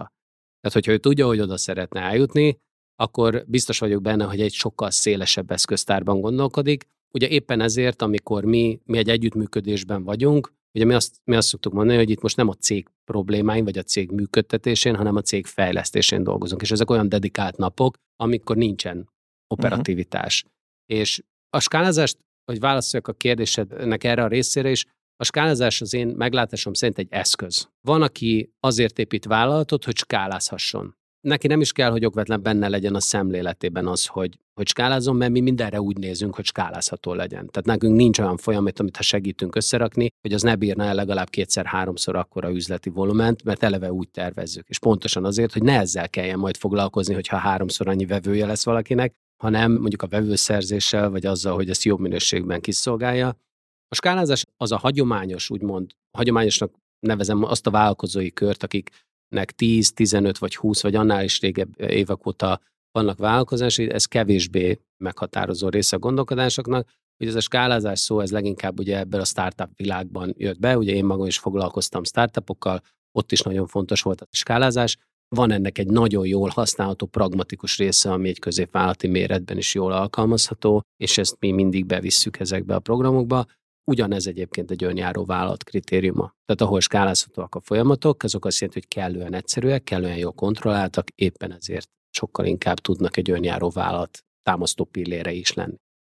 Tehát, 0.60 0.74
hogyha 0.74 0.92
ő 0.92 0.98
tudja, 0.98 1.26
hogy 1.26 1.40
oda 1.40 1.58
szeretne 1.58 2.02
eljutni, 2.02 2.60
akkor 3.00 3.44
biztos 3.48 3.80
vagyok 3.80 4.02
benne, 4.02 4.24
hogy 4.24 4.42
egy 4.42 4.54
sokkal 4.54 4.92
szélesebb 4.92 5.52
eszköztárban 5.52 6.22
gondolkodik. 6.22 6.88
Ugye 7.14 7.28
éppen 7.28 7.62
ezért, 7.62 8.02
amikor 8.02 8.44
mi, 8.44 8.80
mi 8.84 8.98
egy 8.98 9.10
együttműködésben 9.10 10.04
vagyunk, 10.04 10.54
ugye 10.74 10.86
mi 10.86 10.94
azt, 10.94 11.16
mi 11.24 11.36
azt 11.36 11.48
szoktuk 11.48 11.74
mondani, 11.74 11.98
hogy 11.98 12.10
itt 12.10 12.22
most 12.22 12.36
nem 12.36 12.48
a 12.48 12.54
cég 12.54 12.88
problémáin, 13.06 13.64
vagy 13.64 13.78
a 13.78 13.84
cég 13.84 14.12
működtetésén, 14.12 14.96
hanem 14.96 15.16
a 15.16 15.22
cég 15.22 15.46
fejlesztésén 15.46 16.24
dolgozunk. 16.24 16.62
És 16.62 16.72
ezek 16.72 16.90
olyan 16.90 17.10
dedikált 17.10 17.58
napok, 17.58 17.98
amikor 18.16 18.56
nincsen 18.56 19.10
operativitás. 19.48 20.44
Uh-huh. 20.44 21.00
És 21.00 21.24
a 21.50 21.60
skálázást, 21.60 22.18
hogy 22.46 22.60
válaszoljak 22.60 23.08
a 23.08 23.14
kérdésednek 23.14 24.04
erre 24.04 24.24
a 24.24 24.28
részére 24.28 24.70
is, 24.70 24.86
a 25.16 25.24
skálázás 25.24 25.82
az 25.82 25.94
én 25.94 26.08
meglátásom 26.08 26.74
szerint 26.74 26.98
egy 26.98 27.08
eszköz. 27.10 27.70
Van, 27.82 28.02
aki 28.02 28.52
azért 28.60 29.00
épít 29.00 29.26
vállalatot, 29.26 29.86
hogy 29.86 29.98
skálázhasson 29.98 30.96
neki 31.22 31.48
nem 31.48 31.62
is 31.62 31.72
kell, 31.72 31.92
hogy 31.92 32.06
okvetlen 32.06 32.42
benne 32.42 32.68
legyen 32.68 32.96
a 32.96 33.00
szemléletében 33.00 33.88
az, 33.88 34.06
hogy, 34.06 34.40
hogy 34.54 34.68
skálázom, 34.68 35.18
mert 35.18 35.32
mi 35.32 35.40
mindenre 35.40 35.82
úgy 35.82 35.98
nézünk, 35.98 36.36
hogy 36.36 36.46
skálázható 36.46 37.14
legyen. 37.14 37.50
Tehát 37.50 37.66
nekünk 37.66 37.96
nincs 37.96 38.20
olyan 38.20 38.38
folyamat, 38.38 38.80
amit 38.80 38.98
ha 38.98 39.04
segítünk 39.04 39.56
összerakni, 39.56 40.08
hogy 40.22 40.34
az 40.34 40.42
ne 40.42 40.56
bírna 40.56 40.84
el 40.84 40.96
legalább 40.96 41.30
kétszer-háromszor 41.30 42.16
akkora 42.16 42.52
üzleti 42.52 42.90
volument, 42.90 43.44
mert 43.44 43.64
eleve 43.64 43.92
úgy 43.92 44.10
tervezzük. 44.10 44.68
És 44.68 44.80
pontosan 44.80 45.26
azért, 45.26 45.54
hogy 45.54 45.64
ne 45.64 45.80
ezzel 45.80 46.10
kelljen 46.10 46.40
majd 46.40 46.58
foglalkozni, 46.58 47.14
hogyha 47.14 47.38
háromszor 47.38 47.88
annyi 47.88 48.06
vevője 48.06 48.46
lesz 48.46 48.66
valakinek, 48.66 49.14
hanem 49.44 49.72
mondjuk 49.72 50.02
a 50.02 50.08
vevőszerzéssel, 50.08 51.10
vagy 51.10 51.26
azzal, 51.26 51.56
hogy 51.56 51.70
ezt 51.70 51.84
jobb 51.84 52.00
minőségben 52.00 52.62
kiszolgálja. 52.62 53.28
A 53.88 53.96
skálázás 53.96 54.44
az 54.58 54.72
a 54.72 54.78
hagyományos, 54.78 55.50
úgymond, 55.50 55.92
hagyományosnak 56.18 56.74
nevezem 57.00 57.44
azt 57.44 57.68
a 57.68 57.72
vállalkozói 57.72 58.32
kört, 58.32 58.64
akik 58.64 58.90
nek 59.30 59.52
10, 59.52 59.92
15 59.92 60.38
vagy 60.38 60.56
20 60.56 60.82
vagy 60.82 60.96
annál 60.96 61.24
is 61.24 61.40
régebb 61.40 61.82
évek 61.82 62.26
óta 62.26 62.60
vannak 62.92 63.18
vállalkozásai, 63.18 63.92
ez 63.92 64.06
kevésbé 64.06 64.80
meghatározó 64.98 65.70
része 65.70 65.96
a 65.96 66.00
gondolkodásoknak. 66.00 66.88
Ugye 67.20 67.30
ez 67.30 67.36
a 67.36 67.40
skálázás 67.40 68.00
szó, 68.00 68.20
ez 68.20 68.32
leginkább 68.32 68.80
ugye 68.80 68.98
ebből 68.98 69.22
a 69.22 69.26
startup 69.26 69.70
világban 69.76 70.34
jött 70.38 70.60
be, 70.60 70.78
ugye 70.78 70.94
én 70.94 71.06
magam 71.06 71.26
is 71.26 71.38
foglalkoztam 71.38 72.04
startupokkal, 72.04 72.82
ott 73.12 73.32
is 73.32 73.42
nagyon 73.42 73.68
fontos 73.68 74.02
volt 74.02 74.22
a 74.22 74.28
skálázás. 74.32 74.98
Van 75.36 75.52
ennek 75.52 75.78
egy 75.78 75.88
nagyon 75.88 76.28
jól 76.28 76.50
használható, 76.50 77.06
pragmatikus 77.06 77.78
része, 77.78 78.12
ami 78.12 78.30
egy 78.30 78.40
középvállalati 78.40 79.08
méretben 79.08 79.58
is 79.58 79.74
jól 79.74 79.92
alkalmazható, 79.92 80.82
és 80.98 81.18
ezt 81.18 81.36
mi 81.40 81.52
mindig 81.52 81.86
bevisszük 81.86 82.40
ezekbe 82.40 82.76
a 82.76 82.80
programokba. 82.80 83.46
Ugyanez 83.92 84.28
egyébként 84.28 84.72
egy 84.72 84.84
önjáró 84.84 85.26
vállalat 85.26 85.64
kritériuma. 85.64 86.34
Tehát 86.46 86.62
ahol 86.62 86.80
skálázhatóak 86.80 87.56
a 87.56 87.60
folyamatok, 87.60 88.24
azok 88.24 88.46
azt 88.46 88.60
jelenti, 88.60 88.80
hogy 88.80 89.02
kellően 89.02 89.34
egyszerűek, 89.34 89.84
kellően 89.84 90.18
jól 90.18 90.32
kontrolláltak, 90.32 91.10
éppen 91.16 91.54
ezért 91.54 91.88
sokkal 92.10 92.46
inkább 92.46 92.78
tudnak 92.78 93.18
egy 93.18 93.30
önjáró 93.30 93.70
vállalat 93.70 94.20
támasztó 94.44 94.84
pillére 94.84 95.32
is 95.32 95.54
lenni. 95.54 95.76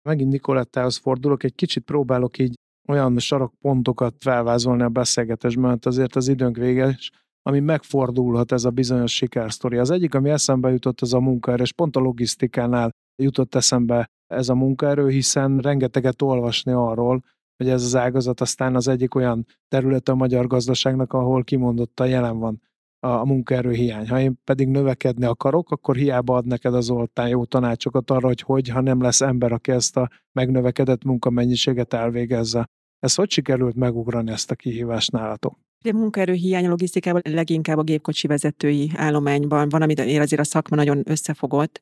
Megint 0.08 0.32
Nikolettához 0.32 0.98
fordulok, 0.98 1.44
egy 1.44 1.56
kicsit 1.56 1.84
próbálok 1.84 2.38
így 2.38 2.54
olyan 2.88 3.20
sarakpontokat 3.20 4.16
felvázolni 4.20 4.84
a 4.84 4.90
beszélgetésben, 4.90 5.70
mert 5.70 5.86
azért 5.86 6.16
az 6.16 6.28
időnk 6.28 6.58
véges, 6.58 7.12
ami 7.42 7.60
megfordulhat 7.60 8.52
ez 8.52 8.66
a 8.66 8.70
bizonyos 8.70 9.16
sikersztori. 9.16 9.78
Az 9.78 9.90
egyik, 9.90 10.14
ami 10.14 10.30
eszembe 10.30 10.70
jutott, 10.70 11.02
az 11.02 11.14
a 11.14 11.20
munkaerő, 11.20 11.64
és 11.64 11.74
pont 11.74 11.96
a 11.96 12.00
logisztikánál 12.00 12.90
jutott 13.22 13.56
eszembe 13.56 14.08
ez 14.34 14.50
a 14.50 14.56
munkaerő, 14.56 15.10
hiszen 15.10 15.58
rengeteget 15.58 16.22
olvasni 16.22 16.72
arról, 16.72 17.24
hogy 17.60 17.70
ez 17.70 17.84
az 17.84 17.96
ágazat 17.96 18.42
aztán 18.42 18.76
az 18.76 18.88
egyik 18.88 19.16
olyan 19.16 19.46
terület 19.68 20.10
a 20.10 20.16
magyar 20.16 20.48
gazdaságnak, 20.48 21.14
ahol 21.14 21.44
kimondottan 21.44 22.08
jelen 22.08 22.40
van 22.40 22.62
a, 23.00 23.08
a 23.08 23.26
munkaerő 23.26 23.72
hiány. 23.72 24.10
Ha 24.10 24.20
én 24.20 24.40
pedig 24.44 24.68
növekedni 24.68 25.26
akarok, 25.26 25.72
akkor 25.72 25.96
hiába 25.96 26.36
ad 26.36 26.46
neked 26.46 26.74
az 26.74 26.90
oltán 26.90 27.28
jó 27.28 27.46
tanácsokat 27.46 28.12
arra, 28.12 28.28
hogy 28.28 28.42
hogy, 28.42 28.70
ha 28.70 28.82
nem 28.82 29.02
lesz 29.02 29.22
ember, 29.22 29.52
aki 29.52 29.72
ezt 29.72 29.98
a 29.98 30.10
megnövekedett 30.32 31.04
munkamennyiséget 31.04 31.94
elvégezze. 31.94 32.70
Ez 33.00 33.16
hogy 33.16 33.32
sikerült 33.32 33.76
megugrani 33.76 34.32
ezt 34.32 34.52
a 34.52 34.56
kihívást 34.56 35.12
nálatok? 35.12 35.58
A 35.84 35.98
munkaerő 35.98 36.34
hiány 36.34 36.66
a 36.66 36.70
logisztikában 36.70 37.22
leginkább 37.26 37.78
a 37.78 37.84
gépkocsi 37.84 38.28
vezetői 38.28 38.92
állományban 38.96 39.70
van, 39.70 39.82
amit 39.82 40.00
azért 40.00 40.42
a 40.42 40.44
szakma 40.44 40.76
nagyon 40.76 41.02
összefogott, 41.06 41.80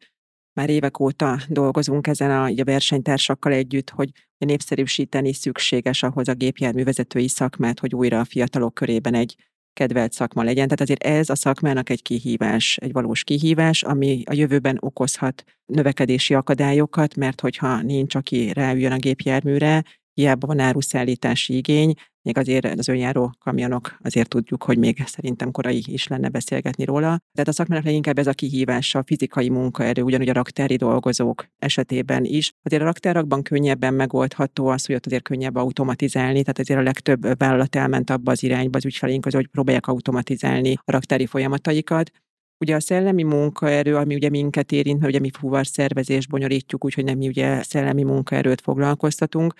már 0.57 0.69
évek 0.69 0.99
óta 0.99 1.39
dolgozunk 1.47 2.07
ezen 2.07 2.31
a, 2.31 2.45
a 2.45 2.63
versenytársakkal 2.63 3.51
együtt, 3.51 3.89
hogy 3.89 4.09
népszerűsíteni 4.37 5.33
szükséges 5.33 6.03
ahhoz 6.03 6.27
a 6.27 6.33
gépjárművezetői 6.33 7.27
szakmát, 7.27 7.79
hogy 7.79 7.95
újra 7.95 8.19
a 8.19 8.25
fiatalok 8.25 8.73
körében 8.73 9.13
egy 9.13 9.35
kedvelt 9.73 10.11
szakma 10.11 10.43
legyen. 10.43 10.67
Tehát 10.67 10.81
azért 10.81 11.03
ez 11.03 11.29
a 11.29 11.35
szakmának 11.35 11.89
egy 11.89 12.01
kihívás, 12.01 12.77
egy 12.81 12.91
valós 12.91 13.23
kihívás, 13.23 13.83
ami 13.83 14.23
a 14.25 14.33
jövőben 14.33 14.77
okozhat 14.79 15.43
növekedési 15.65 16.33
akadályokat, 16.33 17.15
mert 17.15 17.41
hogyha 17.41 17.81
nincs, 17.81 18.15
aki 18.15 18.53
ráüljön 18.53 18.91
a 18.91 18.97
gépjárműre, 18.97 19.83
hiába 20.13 20.47
van 20.47 20.59
áruszállítási 20.59 21.55
igény, 21.55 21.93
még 22.27 22.37
azért 22.37 22.79
az 22.79 22.87
önjáró 22.87 23.33
kamionok, 23.39 23.97
azért 24.03 24.29
tudjuk, 24.29 24.63
hogy 24.63 24.77
még 24.77 25.03
szerintem 25.05 25.51
korai 25.51 25.83
is 25.85 26.07
lenne 26.07 26.29
beszélgetni 26.29 26.83
róla. 26.85 27.19
Tehát 27.33 27.47
a 27.47 27.51
szakmának 27.51 27.85
leginkább 27.85 28.17
ez 28.17 28.27
a 28.27 28.31
kihívása, 28.31 28.99
a 28.99 29.03
fizikai 29.05 29.49
munkaerő, 29.49 30.01
ugyanúgy 30.01 30.29
a 30.29 30.33
raktári 30.33 30.75
dolgozók 30.75 31.47
esetében 31.59 32.25
is. 32.25 32.53
Azért 32.63 32.81
a 32.81 32.85
raktárakban 32.85 33.43
könnyebben 33.43 33.93
megoldható 33.93 34.67
az, 34.67 34.85
hogy 34.85 34.95
ott 34.95 35.05
azért 35.05 35.23
könnyebb 35.23 35.55
automatizálni, 35.55 36.41
tehát 36.41 36.59
azért 36.59 36.79
a 36.79 36.83
legtöbb 36.83 37.37
vállalat 37.37 37.75
elment 37.75 38.09
abba 38.09 38.31
az 38.31 38.43
irányba 38.43 38.77
az 38.77 38.85
ügyfeleink 38.85 39.25
hogy 39.31 39.47
próbálják 39.47 39.87
automatizálni 39.87 40.73
a 40.83 40.91
raktári 40.91 41.25
folyamataikat. 41.25 42.11
Ugye 42.59 42.75
a 42.75 42.79
szellemi 42.79 43.23
munkaerő, 43.23 43.95
ami 43.95 44.15
ugye 44.15 44.29
minket 44.29 44.71
érint, 44.71 44.99
mert 44.99 45.11
ugye 45.11 45.19
mi 45.19 45.29
fuvar 45.39 45.67
szervezés 45.67 46.27
bonyolítjuk, 46.27 46.85
úgyhogy 46.85 47.03
nem 47.03 47.17
mi 47.17 47.27
ugye 47.27 47.63
szellemi 47.63 48.03
munkaerőt 48.03 48.61
foglalkoztatunk, 48.61 49.53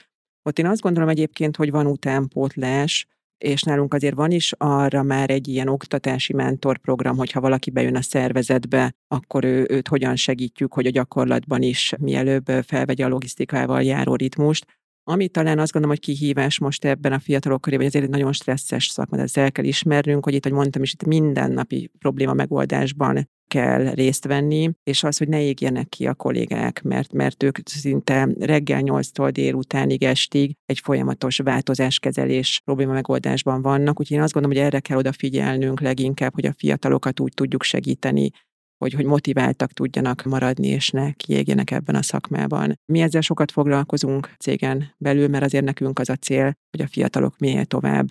ott 0.48 0.60
én 0.60 0.66
azt 0.66 0.82
gondolom 0.82 1.10
egyébként, 1.10 1.56
hogy 1.56 1.72
van 1.72 1.86
utánpótlás, 1.86 3.08
és 3.38 3.62
nálunk 3.62 3.94
azért 3.94 4.16
van 4.16 4.32
is 4.32 4.54
arra 4.58 5.04
már 5.04 5.30
egy 5.30 5.48
ilyen 5.48 5.68
oktatási 5.68 6.34
mentorprogram, 6.34 7.18
hogyha 7.18 7.42
valaki 7.42 7.70
bejön 7.70 7.96
a 7.96 8.02
szervezetbe, 8.02 8.94
akkor 9.08 9.44
ő, 9.44 9.66
őt 9.70 9.88
hogyan 9.88 10.16
segítjük, 10.16 10.74
hogy 10.74 10.86
a 10.86 10.90
gyakorlatban 10.90 11.62
is 11.62 11.94
mielőbb 12.00 12.46
felvegye 12.66 13.06
a 13.06 13.08
logisztikával 13.08 13.84
járó 13.84 14.16
ritmust. 14.16 14.66
Ami 15.10 15.28
talán 15.28 15.60
azt 15.60 15.72
gondolom, 15.72 15.98
hogy 15.98 16.06
kihívás 16.06 16.60
most 16.60 16.86
ebben 16.86 17.14
a 17.14 17.20
fiatalok 17.20 17.62
körében, 17.62 17.86
hogy 17.86 17.96
ezért 17.96 18.12
egy 18.12 18.18
nagyon 18.18 18.34
stresszes 18.34 18.88
szakma, 18.88 19.18
de 19.18 19.24
ezt 19.24 19.38
el 19.38 19.52
kell 19.52 19.66
ismernünk, 19.66 20.24
hogy 20.24 20.34
itt, 20.34 20.44
hogy 20.44 20.52
mondtam 20.52 20.82
is, 20.82 20.94
itt 20.94 21.06
mindennapi 21.06 21.92
probléma 22.00 22.34
megoldásban 22.34 23.30
kell 23.48 23.94
részt 23.94 24.26
venni, 24.26 24.72
és 24.84 25.04
az, 25.04 25.18
hogy 25.18 25.28
ne 25.28 25.42
égjenek 25.42 25.90
ki 25.90 26.08
a 26.08 26.14
kollégák, 26.14 26.82
mert, 26.82 27.14
mert 27.14 27.44
ők 27.44 27.58
szinte 27.64 28.28
reggel 28.40 28.82
8-tól 28.84 29.30
délutánig 29.32 30.04
estig 30.04 30.56
egy 30.66 30.80
folyamatos 30.80 31.38
változáskezelés 31.38 32.62
probléma 32.66 32.94
megoldásban 32.94 33.62
vannak, 33.62 34.00
úgyhogy 34.00 34.18
én 34.18 34.24
azt 34.24 34.34
gondolom, 34.34 34.58
hogy 34.58 34.66
erre 34.66 34.80
kell 34.80 34.98
odafigyelnünk 34.98 35.82
leginkább, 35.82 36.34
hogy 36.34 36.46
a 36.46 36.54
fiatalokat 36.58 37.20
úgy 37.20 37.34
tudjuk 37.34 37.64
segíteni, 37.64 38.30
hogy, 38.78 38.94
hogy 38.94 39.06
motiváltak 39.06 39.72
tudjanak 39.72 40.24
maradni, 40.24 40.68
és 40.68 40.90
ne 40.90 41.12
kiégjenek 41.12 41.72
ebben 41.72 41.96
a 41.96 42.02
szakmában. 42.02 42.80
Mi 42.86 43.00
ezzel 43.00 43.22
sokat 43.22 43.52
foglalkozunk 43.52 44.34
cégen 44.40 44.94
belül, 44.98 45.28
mert 45.28 45.44
azért 45.44 45.66
nekünk 45.66 46.00
az 46.00 46.10
a 46.10 46.16
cél, 46.16 46.54
hogy 46.70 46.82
a 46.82 46.88
fiatalok 46.88 47.38
minél 47.38 47.66
tovább 47.66 48.08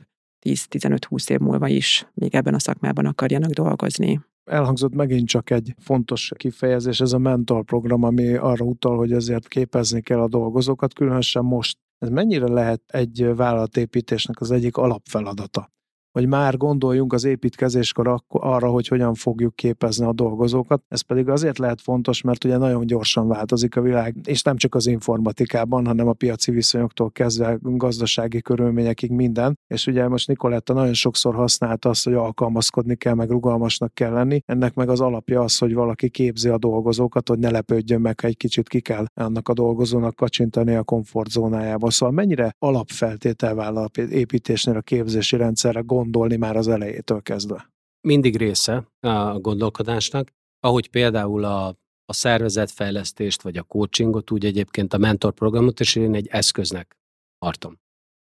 10-15-20 0.46 1.30
év 1.30 1.38
múlva 1.38 1.68
is 1.68 2.06
még 2.14 2.34
ebben 2.34 2.54
a 2.54 2.58
szakmában 2.58 3.06
akarjanak 3.06 3.50
dolgozni. 3.50 4.20
Elhangzott 4.50 4.94
megint 4.94 5.28
csak 5.28 5.50
egy 5.50 5.74
fontos 5.78 6.32
kifejezés, 6.36 7.00
ez 7.00 7.12
a 7.12 7.18
mentor 7.18 7.64
program, 7.64 8.02
ami 8.02 8.34
arra 8.34 8.64
utal, 8.64 8.96
hogy 8.96 9.12
ezért 9.12 9.48
képezni 9.48 10.00
kell 10.00 10.20
a 10.20 10.28
dolgozókat, 10.28 10.92
különösen 10.92 11.44
most. 11.44 11.78
Ez 11.98 12.08
mennyire 12.08 12.48
lehet 12.48 12.82
egy 12.86 13.26
vállalatépítésnek 13.34 14.40
az 14.40 14.50
egyik 14.50 14.76
alapfeladata? 14.76 15.70
Hogy 16.16 16.28
már 16.28 16.56
gondoljunk 16.56 17.12
az 17.12 17.24
építkezéskor 17.24 18.22
arra, 18.28 18.68
hogy 18.68 18.88
hogyan 18.88 19.14
fogjuk 19.14 19.54
képezni 19.54 20.06
a 20.06 20.12
dolgozókat. 20.12 20.82
Ez 20.88 21.00
pedig 21.00 21.28
azért 21.28 21.58
lehet 21.58 21.80
fontos, 21.80 22.22
mert 22.22 22.44
ugye 22.44 22.56
nagyon 22.56 22.86
gyorsan 22.86 23.28
változik 23.28 23.76
a 23.76 23.80
világ, 23.80 24.16
és 24.24 24.42
nem 24.42 24.56
csak 24.56 24.74
az 24.74 24.86
informatikában, 24.86 25.86
hanem 25.86 26.08
a 26.08 26.12
piaci 26.12 26.50
viszonyoktól 26.50 27.10
kezdve 27.10 27.58
gazdasági 27.60 28.42
körülményekig 28.42 29.10
minden. 29.10 29.58
És 29.66 29.86
ugye 29.86 30.08
most 30.08 30.28
Nikoletta 30.28 30.72
nagyon 30.72 30.94
sokszor 30.94 31.34
használta 31.34 31.88
azt, 31.88 32.04
hogy 32.04 32.14
alkalmazkodni 32.14 32.96
kell, 32.96 33.14
meg 33.14 33.30
rugalmasnak 33.30 33.94
kell 33.94 34.12
lenni. 34.12 34.40
Ennek 34.46 34.74
meg 34.74 34.88
az 34.88 35.00
alapja 35.00 35.40
az, 35.40 35.58
hogy 35.58 35.74
valaki 35.74 36.10
képzi 36.10 36.48
a 36.48 36.58
dolgozókat, 36.58 37.28
hogy 37.28 37.38
ne 37.38 37.50
lepődjön 37.50 38.00
meg, 38.00 38.20
ha 38.20 38.26
egy 38.26 38.36
kicsit 38.36 38.68
ki 38.68 38.80
kell 38.80 39.04
annak 39.14 39.48
a 39.48 39.52
dolgozónak 39.52 40.14
kacsintani 40.14 40.74
a 40.74 40.82
komfortzónájába. 40.82 41.90
Szóval 41.90 42.14
mennyire 42.14 42.54
alapfeltétel 42.58 43.54
vállal 43.54 43.88
építésnél 44.10 44.76
a 44.76 44.80
képzési 44.80 45.36
rendszerre 45.36 45.80
gondolni 46.06 46.36
már 46.36 46.56
az 46.56 46.68
elejétől 46.68 47.22
kezdve? 47.22 47.70
Mindig 48.00 48.36
része 48.36 48.88
a 49.00 49.38
gondolkodásnak, 49.38 50.32
ahogy 50.60 50.90
például 50.90 51.44
a, 51.44 51.66
a 52.04 52.12
szervezetfejlesztést 52.12 53.42
vagy 53.42 53.56
a 53.56 53.62
coachingot, 53.62 54.30
úgy 54.30 54.44
egyébként 54.44 54.92
a 54.92 54.98
mentorprogramot 54.98 55.80
is 55.80 55.94
én 55.96 56.14
egy 56.14 56.26
eszköznek 56.26 56.96
tartom. 57.38 57.78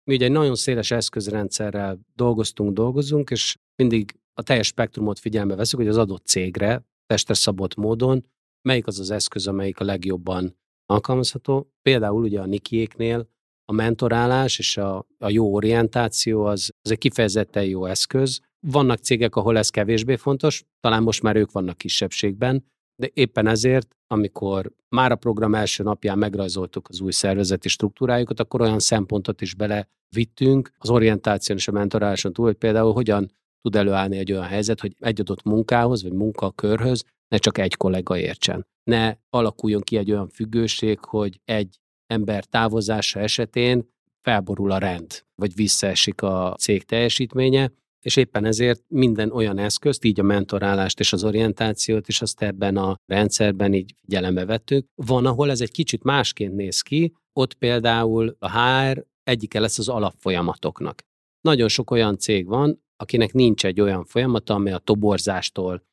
Mi 0.03 0.15
ugye 0.15 0.25
egy 0.25 0.31
nagyon 0.31 0.55
széles 0.55 0.91
eszközrendszerrel 0.91 1.99
dolgoztunk, 2.15 2.73
dolgozunk, 2.73 3.29
és 3.29 3.57
mindig 3.75 4.19
a 4.33 4.43
teljes 4.43 4.67
spektrumot 4.67 5.19
figyelme 5.19 5.55
veszük, 5.55 5.79
hogy 5.79 5.87
az 5.87 5.97
adott 5.97 6.25
cégre 6.25 6.85
testre 7.05 7.33
szabott 7.33 7.75
módon 7.75 8.25
melyik 8.61 8.87
az 8.87 8.99
az 8.99 9.11
eszköz, 9.11 9.47
amelyik 9.47 9.79
a 9.79 9.83
legjobban 9.83 10.57
alkalmazható. 10.85 11.71
Például 11.81 12.23
ugye 12.23 12.39
a 12.39 12.45
Nikiéknél 12.45 13.29
a 13.69 13.73
mentorálás 13.73 14.59
és 14.59 14.77
a, 14.77 15.05
a 15.19 15.29
jó 15.29 15.53
orientáció 15.53 16.45
az, 16.45 16.71
az 16.81 16.91
egy 16.91 16.97
kifejezetten 16.97 17.63
jó 17.63 17.85
eszköz. 17.85 18.39
Vannak 18.59 18.97
cégek, 18.97 19.35
ahol 19.35 19.57
ez 19.57 19.69
kevésbé 19.69 20.15
fontos, 20.15 20.63
talán 20.79 21.03
most 21.03 21.21
már 21.21 21.35
ők 21.35 21.51
vannak 21.51 21.77
kisebbségben, 21.77 22.65
de 22.95 23.09
éppen 23.13 23.47
ezért, 23.47 23.95
amikor 24.07 24.71
már 24.89 25.11
a 25.11 25.15
program 25.15 25.55
első 25.55 25.83
napján 25.83 26.17
megrajzoltuk 26.17 26.87
az 26.89 27.01
új 27.01 27.11
szervezeti 27.11 27.69
struktúrájukat, 27.69 28.39
akkor 28.39 28.61
olyan 28.61 28.79
szempontot 28.79 29.41
is 29.41 29.53
belevittünk 29.55 30.71
az 30.77 30.89
orientáción 30.89 31.57
és 31.57 31.67
a 31.67 31.71
mentoráláson 31.71 32.33
túl, 32.33 32.45
hogy 32.45 32.55
például 32.55 32.93
hogyan 32.93 33.31
tud 33.61 33.75
előállni 33.75 34.17
egy 34.17 34.31
olyan 34.31 34.43
helyzet, 34.43 34.79
hogy 34.79 34.95
egy 34.99 35.19
adott 35.19 35.43
munkához 35.43 36.03
vagy 36.03 36.13
munkakörhöz 36.13 37.03
ne 37.27 37.37
csak 37.37 37.57
egy 37.57 37.75
kollega 37.75 38.17
értsen. 38.17 38.67
Ne 38.83 39.15
alakuljon 39.29 39.81
ki 39.81 39.97
egy 39.97 40.11
olyan 40.11 40.29
függőség, 40.29 40.99
hogy 40.99 41.39
egy 41.45 41.79
ember 42.07 42.45
távozása 42.45 43.19
esetén 43.19 43.89
felborul 44.21 44.71
a 44.71 44.77
rend, 44.77 45.25
vagy 45.35 45.55
visszaesik 45.55 46.21
a 46.21 46.55
cég 46.57 46.83
teljesítménye, 46.83 47.71
és 48.01 48.15
éppen 48.15 48.45
ezért 48.45 48.83
minden 48.87 49.31
olyan 49.31 49.57
eszközt, 49.57 50.03
így 50.03 50.19
a 50.19 50.23
mentorálást 50.23 50.99
és 50.99 51.13
az 51.13 51.23
orientációt 51.23 52.07
is 52.07 52.21
azt 52.21 52.41
ebben 52.41 52.77
a 52.77 52.95
rendszerben 53.05 53.73
így 53.73 53.93
figyelembe 53.99 54.45
vettük. 54.45 54.87
Van, 54.95 55.25
ahol 55.25 55.49
ez 55.49 55.61
egy 55.61 55.71
kicsit 55.71 56.03
másként 56.03 56.55
néz 56.55 56.81
ki, 56.81 57.13
ott 57.33 57.53
például 57.53 58.35
a 58.39 58.59
HR 58.59 59.05
egyike 59.23 59.59
lesz 59.59 59.79
az 59.79 59.89
alapfolyamatoknak. 59.89 61.01
Nagyon 61.41 61.67
sok 61.67 61.91
olyan 61.91 62.17
cég 62.17 62.47
van, 62.47 62.83
akinek 62.95 63.33
nincs 63.33 63.65
egy 63.65 63.81
olyan 63.81 64.05
folyamata, 64.05 64.53
amely 64.53 64.73
a 64.73 64.77
toborzástól 64.77 65.83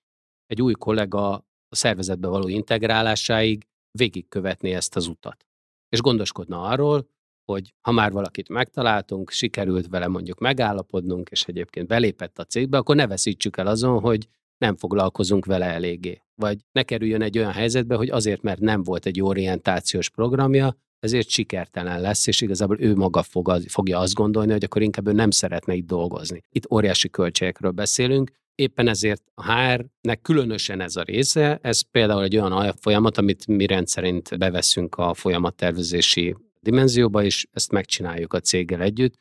egy 0.46 0.62
új 0.62 0.72
kollega 0.72 1.32
a 1.68 1.76
szervezetbe 1.76 2.28
való 2.28 2.48
integrálásáig 2.48 3.66
végigkövetni 3.98 4.72
ezt 4.72 4.96
az 4.96 5.06
utat. 5.06 5.46
És 5.94 6.00
gondoskodna 6.00 6.60
arról, 6.60 7.08
hogy 7.44 7.74
ha 7.80 7.92
már 7.92 8.12
valakit 8.12 8.48
megtaláltunk, 8.48 9.30
sikerült 9.30 9.86
vele 9.88 10.06
mondjuk 10.06 10.38
megállapodnunk, 10.38 11.28
és 11.30 11.44
egyébként 11.44 11.86
belépett 11.86 12.38
a 12.38 12.44
cégbe, 12.44 12.78
akkor 12.78 12.96
ne 12.96 13.06
veszítsük 13.06 13.56
el 13.56 13.66
azon, 13.66 14.00
hogy 14.00 14.28
nem 14.58 14.76
foglalkozunk 14.76 15.44
vele 15.44 15.66
eléggé. 15.66 16.22
Vagy 16.34 16.58
ne 16.72 16.82
kerüljön 16.82 17.22
egy 17.22 17.38
olyan 17.38 17.52
helyzetbe, 17.52 17.94
hogy 17.94 18.10
azért, 18.10 18.42
mert 18.42 18.60
nem 18.60 18.82
volt 18.82 19.06
egy 19.06 19.20
orientációs 19.20 20.10
programja, 20.10 20.76
ezért 20.98 21.28
sikertelen 21.28 22.00
lesz, 22.00 22.26
és 22.26 22.40
igazából 22.40 22.80
ő 22.80 22.94
maga 22.94 23.22
fog, 23.22 23.60
fogja 23.66 23.98
azt 23.98 24.14
gondolni, 24.14 24.52
hogy 24.52 24.64
akkor 24.64 24.82
inkább 24.82 25.06
ő 25.06 25.12
nem 25.12 25.30
szeretne 25.30 25.74
itt 25.74 25.86
dolgozni. 25.86 26.42
Itt 26.50 26.70
óriási 26.70 27.10
költségekről 27.10 27.70
beszélünk, 27.70 28.30
Éppen 28.54 28.88
ezért 28.88 29.22
a 29.34 29.52
HR-nek 29.52 30.20
különösen 30.22 30.80
ez 30.80 30.96
a 30.96 31.02
része, 31.02 31.58
ez 31.62 31.80
például 31.80 32.22
egy 32.22 32.36
olyan 32.36 32.72
folyamat, 32.80 33.18
amit 33.18 33.46
mi 33.46 33.66
rendszerint 33.66 34.38
beveszünk 34.38 34.94
a 34.94 35.14
folyamattervezési 35.14 36.36
dimenzióba, 36.60 37.22
és 37.22 37.46
ezt 37.52 37.72
megcsináljuk 37.72 38.32
a 38.32 38.40
céggel 38.40 38.80
együtt. 38.80 39.14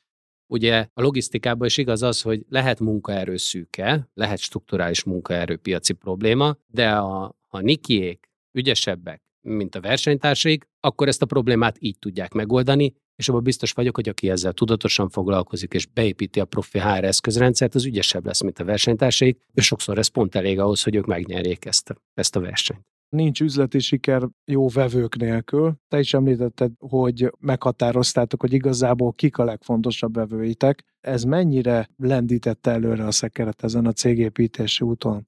Ugye 0.47 0.87
a 0.93 1.01
logisztikában 1.01 1.67
is 1.67 1.77
igaz 1.77 2.03
az, 2.03 2.21
hogy 2.21 2.45
lehet 2.49 2.79
munkaerő 2.79 3.37
szűke, 3.37 4.09
lehet 4.13 4.39
strukturális 4.39 5.03
munkaerőpiaci 5.03 5.93
probléma, 5.93 6.57
de 6.67 6.91
a, 6.91 7.35
a 7.47 7.59
Nikiék 7.59 8.29
ügyesebbek, 8.51 9.21
mint 9.41 9.75
a 9.75 9.81
versenytársaik, 9.81 10.67
akkor 10.79 11.07
ezt 11.07 11.21
a 11.21 11.25
problémát 11.25 11.75
így 11.79 11.99
tudják 11.99 12.33
megoldani, 12.33 12.93
és 13.15 13.29
abban 13.29 13.43
biztos 13.43 13.71
vagyok, 13.71 13.95
hogy 13.95 14.09
aki 14.09 14.29
ezzel 14.29 14.53
tudatosan 14.53 15.09
foglalkozik 15.09 15.73
és 15.73 15.85
beépíti 15.85 16.39
a 16.39 16.45
profi 16.45 16.79
HR 16.79 17.03
eszközrendszert, 17.03 17.75
az 17.75 17.85
ügyesebb 17.85 18.25
lesz, 18.25 18.41
mint 18.41 18.59
a 18.59 18.63
versenytársaik, 18.63 19.39
és 19.53 19.65
sokszor 19.65 19.97
ez 19.97 20.07
pont 20.07 20.35
elég 20.35 20.59
ahhoz, 20.59 20.83
hogy 20.83 20.95
ők 20.95 21.05
megnyerjék 21.05 21.65
ezt 21.65 21.89
a, 21.89 21.95
ezt 22.13 22.35
a 22.35 22.39
versenyt. 22.39 22.81
Nincs 23.09 23.41
üzleti 23.41 23.79
siker 23.79 24.27
jó 24.45 24.67
vevők 24.67 25.15
nélkül. 25.15 25.75
Te 25.87 25.99
is 25.99 26.13
említetted, 26.13 26.71
hogy 26.79 27.31
meghatároztátok, 27.39 28.41
hogy 28.41 28.53
igazából 28.53 29.11
kik 29.11 29.37
a 29.37 29.43
legfontosabb 29.43 30.13
vevőitek. 30.13 30.83
Ez 30.99 31.23
mennyire 31.23 31.89
lendítette 31.97 32.71
előre 32.71 33.05
a 33.05 33.11
szekeret 33.11 33.63
ezen 33.63 33.85
a 33.85 33.91
cégépítési 33.91 34.83
úton? 34.83 35.27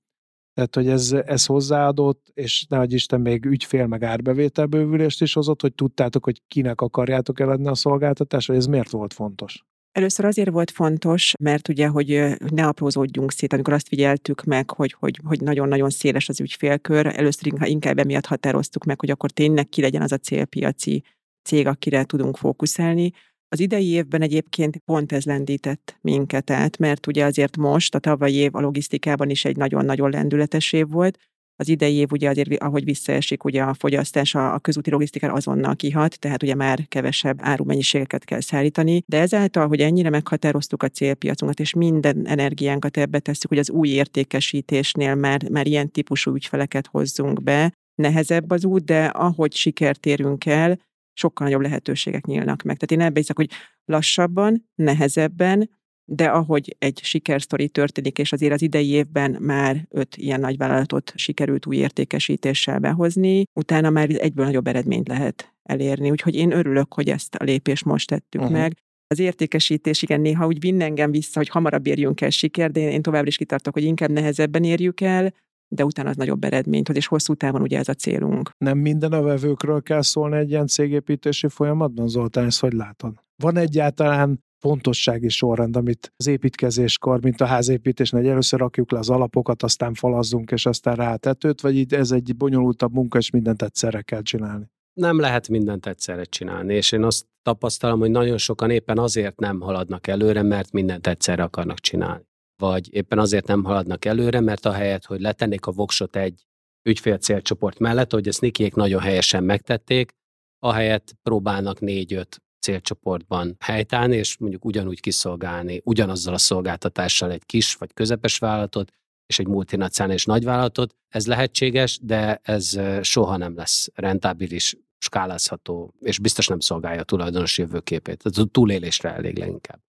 Tehát, 0.55 0.75
hogy 0.75 0.87
ez, 0.87 1.11
ez 1.11 1.45
hozzáadott, 1.45 2.31
és 2.33 2.65
nehogy 2.69 2.93
Isten 2.93 3.21
még 3.21 3.45
ügyfél 3.45 3.87
meg 3.87 4.03
árbevételbővülést 4.03 5.21
is 5.21 5.33
hozott, 5.33 5.61
hogy 5.61 5.73
tudtátok, 5.73 6.23
hogy 6.23 6.41
kinek 6.47 6.81
akarjátok 6.81 7.39
eladni 7.39 7.67
a 7.67 7.75
szolgáltatást, 7.75 8.47
vagy 8.47 8.57
ez 8.57 8.65
miért 8.65 8.89
volt 8.89 9.13
fontos? 9.13 9.65
Először 9.91 10.25
azért 10.25 10.49
volt 10.49 10.71
fontos, 10.71 11.33
mert 11.39 11.67
ugye, 11.67 11.87
hogy 11.87 12.35
ne 12.49 12.67
aprózódjunk 12.67 13.31
szét, 13.31 13.53
amikor 13.53 13.73
azt 13.73 13.87
figyeltük 13.87 14.43
meg, 14.43 14.71
hogy, 14.71 14.95
hogy, 14.99 15.19
hogy 15.23 15.41
nagyon-nagyon 15.41 15.89
széles 15.89 16.29
az 16.29 16.39
ügyfélkör, 16.39 17.05
először 17.05 17.53
inkább 17.59 17.97
emiatt 17.97 18.25
határoztuk 18.25 18.83
meg, 18.83 18.99
hogy 18.99 19.09
akkor 19.09 19.31
tényleg 19.31 19.69
ki 19.69 19.81
legyen 19.81 20.01
az 20.01 20.11
a 20.11 20.17
célpiaci 20.17 21.03
cég, 21.43 21.67
akire 21.67 22.03
tudunk 22.03 22.37
fókuszálni. 22.37 23.11
Az 23.55 23.61
idei 23.61 23.89
évben 23.89 24.21
egyébként 24.21 24.77
pont 24.77 25.11
ez 25.11 25.25
lendített 25.25 25.97
minket 26.01 26.49
át, 26.49 26.77
mert 26.77 27.07
ugye 27.07 27.25
azért 27.25 27.57
most, 27.57 27.95
a 27.95 27.99
tavalyi 27.99 28.35
év 28.35 28.55
a 28.55 28.59
logisztikában 28.59 29.29
is 29.29 29.45
egy 29.45 29.57
nagyon-nagyon 29.57 30.09
lendületes 30.09 30.73
év 30.73 30.87
volt, 30.89 31.17
az 31.55 31.67
idei 31.67 31.95
év 31.95 32.11
ugye 32.11 32.29
azért, 32.29 32.61
ahogy 32.61 32.83
visszaesik 32.83 33.43
ugye 33.43 33.63
a 33.63 33.73
fogyasztás, 33.73 34.35
a, 34.35 34.53
a 34.53 34.59
közúti 34.59 34.89
logisztikára 34.89 35.33
azonnal 35.33 35.75
kihat, 35.75 36.19
tehát 36.19 36.43
ugye 36.43 36.55
már 36.55 36.87
kevesebb 36.87 37.37
árumennyiségeket 37.41 38.23
kell 38.23 38.41
szállítani, 38.41 39.03
de 39.05 39.19
ezáltal, 39.19 39.67
hogy 39.67 39.79
ennyire 39.79 40.09
meghatároztuk 40.09 40.83
a 40.83 40.89
célpiacunkat, 40.89 41.59
és 41.59 41.73
minden 41.73 42.27
energiánkat 42.27 42.97
ebbe 42.97 43.19
tesszük, 43.19 43.49
hogy 43.49 43.59
az 43.59 43.69
új 43.69 43.87
értékesítésnél 43.87 45.15
már, 45.15 45.49
már 45.49 45.67
ilyen 45.67 45.91
típusú 45.91 46.33
ügyfeleket 46.35 46.87
hozzunk 46.87 47.43
be, 47.43 47.73
nehezebb 48.01 48.49
az 48.49 48.65
út, 48.65 48.83
de 48.85 49.05
ahogy 49.05 49.53
sikert 49.53 50.05
érünk 50.05 50.45
el, 50.45 50.79
sokkal 51.15 51.47
nagyobb 51.47 51.61
lehetőségek 51.61 52.25
nyílnak 52.25 52.61
meg. 52.61 52.77
Tehát 52.77 53.01
én 53.01 53.07
ebbe 53.07 53.19
hiszek, 53.19 53.35
hogy 53.35 53.49
lassabban, 53.85 54.69
nehezebben, 54.75 55.69
de 56.07 56.25
ahogy 56.25 56.75
egy 56.79 56.99
sikersztori 57.03 57.69
történik, 57.69 58.17
és 58.17 58.31
azért 58.31 58.53
az 58.53 58.61
idei 58.61 58.89
évben 58.89 59.37
már 59.39 59.85
öt 59.89 60.17
ilyen 60.17 60.39
nagy 60.39 60.57
vállalatot 60.57 61.13
sikerült 61.15 61.65
új 61.65 61.75
értékesítéssel 61.75 62.79
behozni, 62.79 63.43
utána 63.53 63.89
már 63.89 64.09
egyből 64.09 64.45
nagyobb 64.45 64.67
eredményt 64.67 65.07
lehet 65.07 65.53
elérni. 65.63 66.11
Úgyhogy 66.11 66.35
én 66.35 66.51
örülök, 66.51 66.93
hogy 66.93 67.09
ezt 67.09 67.35
a 67.35 67.43
lépést 67.43 67.85
most 67.85 68.07
tettük 68.07 68.41
uh-huh. 68.41 68.57
meg. 68.57 68.73
Az 69.07 69.19
értékesítés 69.19 70.01
igen 70.01 70.21
néha 70.21 70.45
úgy 70.45 70.59
vinn 70.59 70.81
engem 70.81 71.11
vissza, 71.11 71.39
hogy 71.39 71.49
hamarabb 71.49 71.87
érjünk 71.87 72.21
el 72.21 72.29
siker, 72.29 72.71
de 72.71 72.91
én 72.91 73.01
továbbra 73.01 73.27
is 73.27 73.37
kitartok, 73.37 73.73
hogy 73.73 73.83
inkább 73.83 74.09
nehezebben 74.11 74.63
érjük 74.63 75.01
el, 75.01 75.33
de 75.67 75.85
utána 75.85 76.09
az 76.09 76.15
nagyobb 76.15 76.43
eredményt 76.43 76.87
hoz, 76.87 76.95
és 76.95 77.07
hosszú 77.07 77.33
távon 77.33 77.61
ugye 77.61 77.77
ez 77.77 77.87
a 77.87 77.93
célunk. 77.93 78.49
Nem 78.57 78.77
minden 78.77 79.11
a 79.11 79.21
vevőkről 79.21 79.81
kell 79.81 80.01
szólni 80.01 80.37
egy 80.37 80.49
ilyen 80.49 80.67
cégépítési 80.67 81.47
folyamatban, 81.47 82.07
Zoltán, 82.07 82.45
ezt 82.45 82.59
hogy 82.59 82.73
látod? 82.73 83.13
Van 83.35 83.57
egyáltalán 83.57 84.43
fontossági 84.59 85.29
sorrend, 85.29 85.75
amit 85.75 86.13
az 86.15 86.27
építkezéskor, 86.27 87.21
mint 87.21 87.41
a 87.41 87.45
házépítésnél, 87.45 88.21
hogy 88.21 88.29
először 88.29 88.59
rakjuk 88.59 88.91
le 88.91 88.99
az 88.99 89.09
alapokat, 89.09 89.63
aztán 89.63 89.93
falazzunk, 89.93 90.51
és 90.51 90.65
aztán 90.65 90.95
rá 90.95 91.13
a 91.13 91.17
tetőt, 91.17 91.61
vagy 91.61 91.75
így 91.75 91.93
ez 91.93 92.11
egy 92.11 92.35
bonyolultabb 92.35 92.93
munka, 92.93 93.17
és 93.17 93.29
mindent 93.29 93.61
egyszerre 93.61 94.01
kell 94.01 94.21
csinálni? 94.21 94.65
Nem 94.93 95.19
lehet 95.19 95.49
mindent 95.49 95.85
egyszerre 95.85 96.23
csinálni, 96.23 96.73
és 96.73 96.91
én 96.91 97.03
azt 97.03 97.25
tapasztalom, 97.41 97.99
hogy 97.99 98.11
nagyon 98.11 98.37
sokan 98.37 98.69
éppen 98.69 98.97
azért 98.97 99.39
nem 99.39 99.59
haladnak 99.59 100.07
előre, 100.07 100.41
mert 100.41 100.71
mindent 100.71 101.07
egyszerre 101.07 101.43
akarnak 101.43 101.79
csinálni 101.79 102.23
vagy 102.57 102.93
éppen 102.93 103.19
azért 103.19 103.47
nem 103.47 103.63
haladnak 103.63 104.05
előre, 104.05 104.39
mert 104.39 104.65
ahelyett, 104.65 105.05
hogy 105.05 105.21
letennék 105.21 105.65
a 105.65 105.71
voksot 105.71 106.15
egy 106.15 106.45
ügyfél 106.89 107.17
célcsoport 107.17 107.79
mellett, 107.79 108.11
hogy 108.11 108.27
ezt 108.27 108.41
Nikiék 108.41 108.75
nagyon 108.75 109.01
helyesen 109.01 109.43
megtették, 109.43 110.11
ahelyett 110.59 111.15
próbálnak 111.23 111.79
négy-öt 111.79 112.41
célcsoportban 112.59 113.55
helytállni, 113.59 114.15
és 114.15 114.37
mondjuk 114.37 114.65
ugyanúgy 114.65 114.99
kiszolgálni, 114.99 115.81
ugyanazzal 115.83 116.33
a 116.33 116.37
szolgáltatással 116.37 117.31
egy 117.31 117.45
kis 117.45 117.73
vagy 117.73 117.93
közepes 117.93 118.37
vállalatot, 118.37 118.91
és 119.25 119.39
egy 119.39 119.47
multinacionális 119.47 120.25
nagyvállalatot. 120.25 120.95
Ez 121.07 121.27
lehetséges, 121.27 121.99
de 122.01 122.39
ez 122.43 122.79
soha 123.01 123.37
nem 123.37 123.55
lesz 123.55 123.89
rentábilis, 123.93 124.75
skálázható, 124.97 125.93
és 125.99 126.19
biztos 126.19 126.47
nem 126.47 126.59
szolgálja 126.59 127.01
a 127.01 127.03
tulajdonos 127.03 127.57
jövőképét. 127.57 128.25
Ez 128.25 128.37
a 128.37 128.45
túlélésre 128.45 129.13
elég 129.13 129.37
leginkább. 129.37 129.79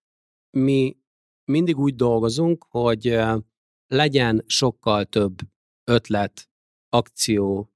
Mi 0.50 0.96
mindig 1.46 1.78
úgy 1.78 1.94
dolgozunk, 1.94 2.66
hogy 2.68 3.18
legyen 3.86 4.44
sokkal 4.46 5.04
több 5.04 5.38
ötlet, 5.84 6.48
akció, 6.88 7.70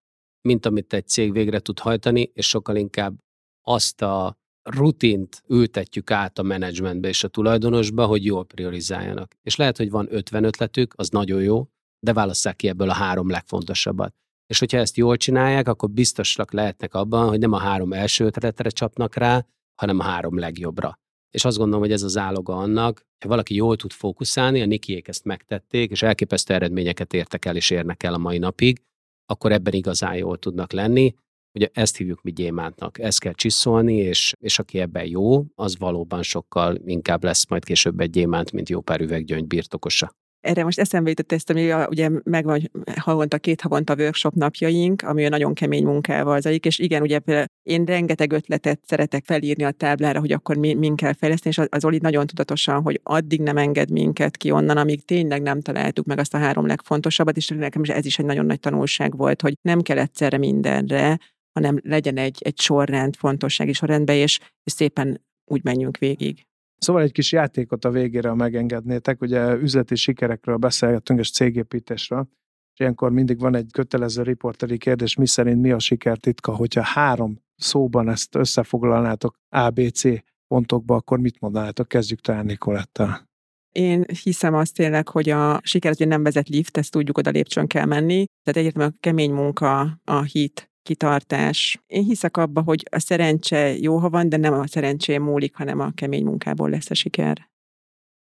mint 0.48 0.66
amit 0.66 0.92
egy 0.92 1.08
cég 1.08 1.32
végre 1.32 1.58
tud 1.58 1.78
hajtani, 1.78 2.30
és 2.34 2.48
sokkal 2.48 2.76
inkább 2.76 3.18
azt 3.62 4.02
a 4.02 4.38
rutint 4.62 5.42
ültetjük 5.48 6.10
át 6.10 6.38
a 6.38 6.42
menedzsmentbe 6.42 7.08
és 7.08 7.24
a 7.24 7.28
tulajdonosba, 7.28 8.06
hogy 8.06 8.24
jól 8.24 8.44
priorizáljanak. 8.44 9.34
És 9.42 9.56
lehet, 9.56 9.76
hogy 9.76 9.90
van 9.90 10.06
50 10.10 10.44
ötletük, 10.44 10.94
az 10.96 11.08
nagyon 11.08 11.42
jó, 11.42 11.68
de 12.06 12.12
válasszák 12.12 12.56
ki 12.56 12.68
ebből 12.68 12.90
a 12.90 12.94
három 12.94 13.30
legfontosabbat. 13.30 14.14
És 14.46 14.58
hogyha 14.58 14.78
ezt 14.78 14.96
jól 14.96 15.16
csinálják, 15.16 15.68
akkor 15.68 15.90
biztosak 15.90 16.52
lehetnek 16.52 16.94
abban, 16.94 17.28
hogy 17.28 17.38
nem 17.38 17.52
a 17.52 17.58
három 17.58 17.92
első 17.92 18.24
ötletre 18.24 18.70
csapnak 18.70 19.14
rá, 19.14 19.46
hanem 19.74 19.98
a 19.98 20.02
három 20.02 20.38
legjobbra. 20.38 20.98
És 21.30 21.44
azt 21.44 21.56
gondolom, 21.56 21.80
hogy 21.80 21.92
ez 21.92 22.02
az 22.02 22.16
áloga 22.16 22.56
annak, 22.56 23.06
ha 23.18 23.28
valaki 23.28 23.54
jól 23.54 23.76
tud 23.76 23.92
fókuszálni, 23.92 24.60
a 24.60 24.66
Nikiék 24.66 25.08
ezt 25.08 25.24
megtették, 25.24 25.90
és 25.90 26.02
elképesztő 26.02 26.54
eredményeket 26.54 27.12
értek 27.12 27.44
el 27.44 27.56
és 27.56 27.70
érnek 27.70 28.02
el 28.02 28.14
a 28.14 28.18
mai 28.18 28.38
napig, 28.38 28.82
akkor 29.26 29.52
ebben 29.52 29.72
igazán 29.72 30.16
jól 30.16 30.38
tudnak 30.38 30.72
lenni. 30.72 31.14
Ugye 31.54 31.68
ezt 31.72 31.96
hívjuk 31.96 32.22
mi 32.22 32.32
gyémántnak. 32.32 32.98
Ezt 32.98 33.20
kell 33.20 33.32
csiszolni, 33.32 33.96
és, 33.96 34.32
és 34.40 34.58
aki 34.58 34.78
ebben 34.78 35.06
jó, 35.06 35.44
az 35.54 35.78
valóban 35.78 36.22
sokkal 36.22 36.76
inkább 36.84 37.24
lesz 37.24 37.48
majd 37.48 37.64
később 37.64 38.00
egy 38.00 38.10
gyémánt, 38.10 38.52
mint 38.52 38.68
jó 38.68 38.80
pár 38.80 39.00
üveggyöngy 39.00 39.46
birtokosa. 39.46 40.10
Erre 40.40 40.64
most 40.64 40.78
eszembe 40.78 41.08
jutott 41.08 41.32
ezt, 41.32 41.50
ami 41.50 41.72
ugye 41.72 42.10
megvan 42.22 42.70
havonta, 42.96 43.38
két 43.38 43.60
havonta 43.60 43.94
workshop 43.94 44.34
napjaink, 44.34 45.02
ami 45.02 45.28
nagyon 45.28 45.54
kemény 45.54 45.84
munkával 45.84 46.40
zajlik, 46.40 46.64
és 46.64 46.78
igen, 46.78 47.02
ugye 47.02 47.20
én 47.62 47.84
rengeteg 47.84 48.32
ötletet 48.32 48.80
szeretek 48.86 49.24
felírni 49.24 49.64
a 49.64 49.70
táblára, 49.70 50.20
hogy 50.20 50.32
akkor 50.32 50.56
mi, 50.56 50.74
min 50.74 50.96
kell 50.96 51.12
fejleszteni, 51.12 51.54
és 51.58 51.66
az 51.70 51.84
Oli 51.84 51.98
nagyon 52.02 52.26
tudatosan, 52.26 52.82
hogy 52.82 53.00
addig 53.02 53.40
nem 53.40 53.56
enged 53.56 53.90
minket 53.90 54.36
ki 54.36 54.50
onnan, 54.50 54.76
amíg 54.76 55.04
tényleg 55.04 55.42
nem 55.42 55.60
találtuk 55.60 56.06
meg 56.06 56.18
azt 56.18 56.34
a 56.34 56.38
három 56.38 56.66
legfontosabbat, 56.66 57.36
és 57.36 57.48
nekem 57.48 57.82
is 57.82 57.88
ez 57.88 58.04
is 58.06 58.18
egy 58.18 58.26
nagyon 58.26 58.46
nagy 58.46 58.60
tanulság 58.60 59.16
volt, 59.16 59.40
hogy 59.40 59.54
nem 59.62 59.80
kell 59.80 59.98
egyszerre 59.98 60.38
mindenre, 60.38 61.18
hanem 61.52 61.80
legyen 61.82 62.16
egy, 62.16 62.38
egy 62.44 62.60
sorrend, 62.60 63.16
fontossági 63.16 63.72
sorrendbe, 63.72 64.14
és, 64.14 64.38
és 64.62 64.72
szépen 64.72 65.20
úgy 65.44 65.64
menjünk 65.64 65.98
végig. 65.98 66.44
Szóval 66.80 67.02
egy 67.02 67.12
kis 67.12 67.32
játékot 67.32 67.84
a 67.84 67.90
végére, 67.90 68.28
ha 68.28 68.34
megengednétek. 68.34 69.20
Ugye 69.20 69.54
üzleti 69.54 69.94
sikerekről 69.94 70.56
beszélgetünk, 70.56 71.18
és 71.18 71.30
cégépítésről. 71.30 72.28
És 72.72 72.80
ilyenkor 72.80 73.12
mindig 73.12 73.38
van 73.38 73.54
egy 73.54 73.68
kötelező 73.72 74.22
riporteri 74.22 74.78
kérdés, 74.78 75.14
mi 75.14 75.26
szerint 75.26 75.60
mi 75.60 75.70
a 75.70 75.78
sikertitka, 75.78 76.54
hogyha 76.54 76.82
három 76.82 77.38
szóban 77.56 78.08
ezt 78.08 78.34
összefoglalnátok 78.34 79.36
ABC 79.48 80.02
pontokba, 80.46 80.94
akkor 80.94 81.18
mit 81.18 81.40
mondanátok? 81.40 81.88
Kezdjük 81.88 82.20
talán 82.20 82.44
Nikolettel. 82.44 83.28
Én 83.72 84.04
hiszem 84.22 84.54
azt 84.54 84.74
tényleg, 84.74 85.08
hogy 85.08 85.30
a 85.30 85.60
siker, 85.62 85.94
hogy 85.96 86.08
nem 86.08 86.22
vezet 86.22 86.48
lift, 86.48 86.76
ezt 86.76 86.90
tudjuk, 86.90 87.18
oda 87.18 87.30
lépcsőn 87.30 87.66
kell 87.66 87.84
menni. 87.84 88.24
Tehát 88.42 88.58
egyértelműen 88.58 88.94
a 88.96 89.00
kemény 89.00 89.32
munka, 89.32 90.00
a 90.04 90.22
hit, 90.22 90.69
kitartás. 90.82 91.82
Én 91.86 92.04
hiszek 92.04 92.36
abba, 92.36 92.62
hogy 92.62 92.86
a 92.90 92.98
szerencse 92.98 93.76
jó, 93.78 93.96
ha 93.96 94.10
van, 94.10 94.28
de 94.28 94.36
nem 94.36 94.52
a 94.52 94.66
szerencsé 94.66 95.18
múlik, 95.18 95.56
hanem 95.56 95.80
a 95.80 95.90
kemény 95.94 96.24
munkából 96.24 96.70
lesz 96.70 96.90
a 96.90 96.94
siker. 96.94 97.50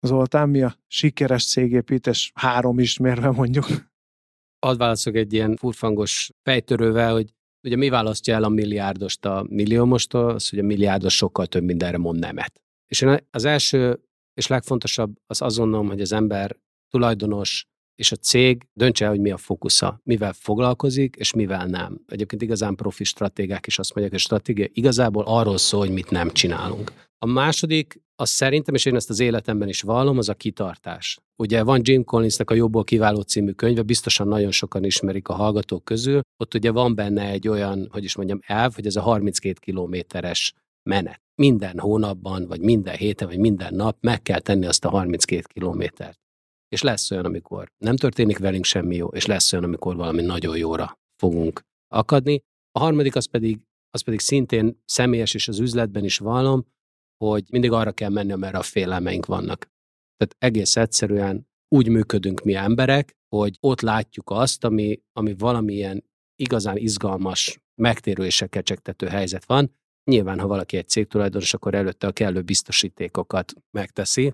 Zoltán, 0.01 0.49
mi 0.49 0.61
a 0.61 0.75
sikeres 0.87 1.47
cégépítés 1.47 2.31
három 2.35 2.79
ismérve 2.79 3.31
mondjuk? 3.31 3.65
Ad 4.59 4.77
válaszok 4.77 5.15
egy 5.15 5.33
ilyen 5.33 5.55
furfangos 5.55 6.31
fejtörővel, 6.43 7.13
hogy 7.13 7.33
ugye 7.63 7.75
mi 7.75 7.89
választja 7.89 8.35
el 8.35 8.43
a 8.43 8.49
milliárdost 8.49 9.25
a 9.25 9.45
milliómostól, 9.49 10.29
az, 10.29 10.49
hogy 10.49 10.59
a 10.59 10.63
milliárdos 10.63 11.15
sokkal 11.15 11.45
több 11.45 11.63
mindenre 11.63 11.97
mond 11.97 12.19
nemet. 12.19 12.61
És 12.87 13.01
én 13.01 13.17
az 13.31 13.45
első 13.45 13.99
és 14.33 14.47
legfontosabb 14.47 15.19
az 15.27 15.41
azonnom, 15.41 15.87
hogy 15.87 16.01
az 16.01 16.11
ember 16.11 16.55
tulajdonos 16.89 17.67
és 17.99 18.11
a 18.11 18.15
cég 18.15 18.67
döntse 18.73 19.05
el, 19.05 19.11
hogy 19.11 19.19
mi 19.19 19.31
a 19.31 19.37
fókusza, 19.37 19.99
mivel 20.03 20.33
foglalkozik, 20.33 21.15
és 21.15 21.33
mivel 21.33 21.65
nem. 21.65 22.01
Egyébként 22.07 22.41
igazán 22.41 22.75
profi 22.75 23.03
stratégák 23.03 23.67
is 23.67 23.79
azt 23.79 23.95
mondják, 23.95 24.11
hogy 24.11 24.23
a 24.23 24.25
stratégia 24.25 24.67
igazából 24.73 25.23
arról 25.27 25.57
szól, 25.57 25.79
hogy 25.79 25.91
mit 25.91 26.09
nem 26.09 26.31
csinálunk. 26.31 26.91
A 27.17 27.25
második, 27.25 28.01
az 28.15 28.29
szerintem, 28.29 28.73
és 28.73 28.85
én 28.85 28.95
ezt 28.95 29.09
az 29.09 29.19
életemben 29.19 29.67
is 29.67 29.81
vallom, 29.81 30.17
az 30.17 30.29
a 30.29 30.33
kitartás. 30.33 31.19
Ugye 31.35 31.63
van 31.63 31.81
Jim 31.83 32.03
Collinsnek 32.03 32.49
a 32.49 32.53
Jobból 32.53 32.83
kiváló 32.83 33.21
című 33.21 33.51
könyve, 33.51 33.81
biztosan 33.81 34.27
nagyon 34.27 34.51
sokan 34.51 34.83
ismerik 34.83 35.27
a 35.27 35.33
hallgatók 35.33 35.83
közül. 35.83 36.21
Ott 36.37 36.53
ugye 36.53 36.71
van 36.71 36.95
benne 36.95 37.29
egy 37.29 37.47
olyan, 37.47 37.87
hogy 37.91 38.03
is 38.03 38.15
mondjam, 38.15 38.39
elv, 38.45 38.73
hogy 38.75 38.85
ez 38.85 38.95
a 38.95 39.01
32 39.01 39.53
kilométeres 39.59 40.53
menet. 40.89 41.21
Minden 41.35 41.79
hónapban, 41.79 42.47
vagy 42.47 42.59
minden 42.59 42.95
héten, 42.95 43.27
vagy 43.27 43.39
minden 43.39 43.73
nap 43.73 43.97
meg 44.01 44.21
kell 44.21 44.39
tenni 44.39 44.65
azt 44.65 44.85
a 44.85 44.89
32 44.89 45.41
kilométert 45.53 46.19
és 46.69 46.81
lesz 46.81 47.11
olyan, 47.11 47.25
amikor 47.25 47.71
nem 47.77 47.95
történik 47.95 48.37
velünk 48.37 48.63
semmi 48.63 48.95
jó, 48.95 49.07
és 49.07 49.25
lesz 49.25 49.53
olyan, 49.53 49.65
amikor 49.65 49.95
valami 49.95 50.21
nagyon 50.21 50.57
jóra 50.57 50.99
fogunk 51.15 51.61
akadni. 51.87 52.43
A 52.71 52.79
harmadik 52.79 53.15
az 53.15 53.25
pedig, 53.25 53.59
az 53.89 54.01
pedig 54.01 54.19
szintén 54.19 54.81
személyes, 54.85 55.33
és 55.33 55.47
az 55.47 55.59
üzletben 55.59 56.03
is 56.03 56.17
vallom, 56.17 56.65
hogy 57.23 57.43
mindig 57.51 57.71
arra 57.71 57.91
kell 57.91 58.09
menni, 58.09 58.31
amerre 58.31 58.57
a 58.57 58.61
félelmeink 58.61 59.25
vannak. 59.25 59.67
Tehát 60.17 60.35
egész 60.37 60.75
egyszerűen 60.75 61.47
úgy 61.75 61.87
működünk 61.87 62.41
mi 62.41 62.53
emberek, 62.53 63.17
hogy 63.35 63.57
ott 63.59 63.81
látjuk 63.81 64.29
azt, 64.29 64.63
ami, 64.63 65.01
ami 65.11 65.33
valamilyen 65.37 66.03
igazán 66.35 66.77
izgalmas, 66.77 67.59
megtérő 67.81 68.25
és 68.25 68.45
kecsegtető 68.49 69.07
helyzet 69.07 69.45
van. 69.45 69.75
Nyilván, 70.11 70.39
ha 70.39 70.47
valaki 70.47 70.77
egy 70.77 70.87
cégtulajdonos, 70.87 71.53
akkor 71.53 71.73
előtte 71.73 72.07
a 72.07 72.11
kellő 72.11 72.41
biztosítékokat 72.41 73.53
megteszi, 73.71 74.33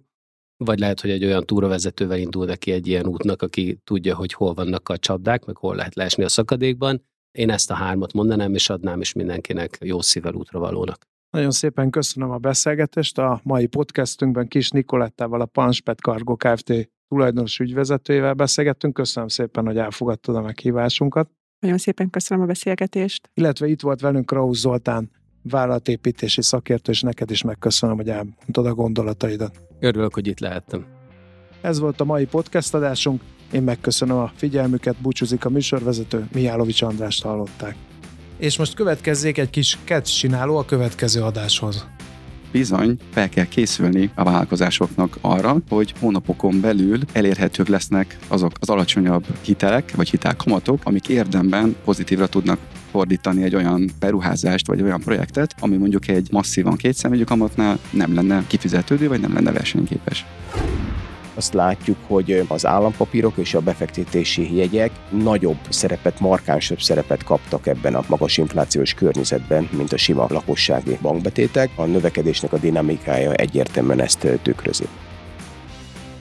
vagy 0.57 0.79
lehet, 0.79 1.01
hogy 1.01 1.09
egy 1.09 1.25
olyan 1.25 1.45
túravezetővel 1.45 2.17
indul 2.17 2.45
neki 2.45 2.71
egy 2.71 2.87
ilyen 2.87 3.05
útnak, 3.05 3.41
aki 3.41 3.79
tudja, 3.83 4.15
hogy 4.15 4.33
hol 4.33 4.53
vannak 4.53 4.89
a 4.89 4.97
csapdák, 4.97 5.45
meg 5.45 5.57
hol 5.57 5.75
lehet 5.75 5.95
leesni 5.95 6.23
a 6.23 6.29
szakadékban. 6.29 7.03
Én 7.31 7.49
ezt 7.49 7.71
a 7.71 7.73
hármat 7.73 8.13
mondanám, 8.13 8.53
és 8.53 8.69
adnám 8.69 9.01
is 9.01 9.13
mindenkinek 9.13 9.77
jó 9.81 10.01
szívvel 10.01 10.33
útra 10.33 10.59
valónak. 10.59 11.07
Nagyon 11.29 11.51
szépen 11.51 11.89
köszönöm 11.89 12.29
a 12.29 12.37
beszélgetést. 12.37 13.17
A 13.17 13.39
mai 13.43 13.65
podcastünkben 13.67 14.47
Kis 14.47 14.69
Nikolettával, 14.69 15.41
a 15.41 15.45
Panspet 15.45 15.99
Cargo 15.99 16.35
Kft. 16.35 16.89
tulajdonos 17.07 17.59
ügyvezetőjével 17.59 18.33
beszélgettünk. 18.33 18.93
Köszönöm 18.93 19.27
szépen, 19.27 19.65
hogy 19.65 19.77
elfogadtad 19.77 20.35
a 20.35 20.41
meghívásunkat. 20.41 21.29
Nagyon 21.59 21.77
szépen 21.77 22.09
köszönöm 22.09 22.43
a 22.43 22.47
beszélgetést. 22.47 23.29
Illetve 23.33 23.67
itt 23.67 23.81
volt 23.81 24.01
velünk 24.01 24.25
Krausz 24.25 24.59
Zoltán, 24.59 25.11
vállalatépítési 25.41 26.41
szakértő, 26.41 26.91
és 26.91 27.01
neked 27.01 27.31
is 27.31 27.41
megköszönöm, 27.41 27.95
hogy 27.95 28.09
elmondtad 28.09 28.65
a 28.65 28.73
gondolataidat. 28.73 29.64
Örülök, 29.79 30.13
hogy 30.13 30.27
itt 30.27 30.39
lehettem. 30.39 30.85
Ez 31.61 31.79
volt 31.79 32.01
a 32.01 32.05
mai 32.05 32.25
podcast 32.25 32.73
adásunk. 32.73 33.21
Én 33.51 33.63
megköszönöm 33.63 34.17
a 34.17 34.31
figyelmüket, 34.35 35.01
búcsúzik 35.01 35.45
a 35.45 35.49
műsorvezető, 35.49 36.27
Mijálovics 36.33 36.81
Andrást 36.81 37.23
hallották. 37.23 37.75
És 38.37 38.57
most 38.57 38.73
következzék 38.73 39.37
egy 39.37 39.49
kis 39.49 39.77
catch 39.85 40.11
csináló 40.11 40.57
a 40.57 40.65
következő 40.65 41.21
adáshoz 41.21 41.85
bizony 42.55 42.97
fel 43.11 43.29
kell 43.29 43.45
készülni 43.45 44.11
a 44.15 44.23
vállalkozásoknak 44.23 45.17
arra, 45.21 45.57
hogy 45.69 45.93
hónapokon 45.99 46.61
belül 46.61 46.99
elérhetők 47.11 47.67
lesznek 47.67 48.17
azok 48.27 48.51
az 48.59 48.69
alacsonyabb 48.69 49.25
hitelek 49.41 49.95
vagy 49.95 50.09
hitelkamatok, 50.09 50.79
amik 50.83 51.09
érdemben 51.09 51.75
pozitívra 51.83 52.27
tudnak 52.27 52.59
fordítani 52.95 53.43
egy 53.43 53.55
olyan 53.55 53.91
beruházást 53.99 54.67
vagy 54.67 54.81
olyan 54.81 54.99
projektet, 54.99 55.55
ami 55.59 55.77
mondjuk 55.77 56.07
egy 56.07 56.27
masszívan 56.31 56.75
kétszemügyű 56.75 57.23
kamatnál 57.23 57.79
nem 57.91 58.15
lenne 58.15 58.43
kifizetődő 58.47 59.07
vagy 59.07 59.19
nem 59.21 59.33
lenne 59.33 59.51
versenyképes 59.51 60.25
azt 61.37 61.53
látjuk, 61.53 61.97
hogy 62.07 62.43
az 62.47 62.65
állampapírok 62.65 63.37
és 63.37 63.53
a 63.53 63.59
befektetési 63.59 64.55
jegyek 64.55 64.91
nagyobb 65.09 65.57
szerepet, 65.69 66.19
markánsabb 66.19 66.79
szerepet 66.79 67.23
kaptak 67.23 67.67
ebben 67.67 67.95
a 67.95 68.03
magas 68.07 68.37
inflációs 68.37 68.93
környezetben, 68.93 69.69
mint 69.77 69.93
a 69.93 69.97
sima 69.97 70.25
lakossági 70.29 70.97
bankbetétek. 71.01 71.69
A 71.75 71.85
növekedésnek 71.85 72.53
a 72.53 72.57
dinamikája 72.57 73.33
egyértelműen 73.33 74.01
ezt 74.01 74.27
tükrözi. 74.41 74.87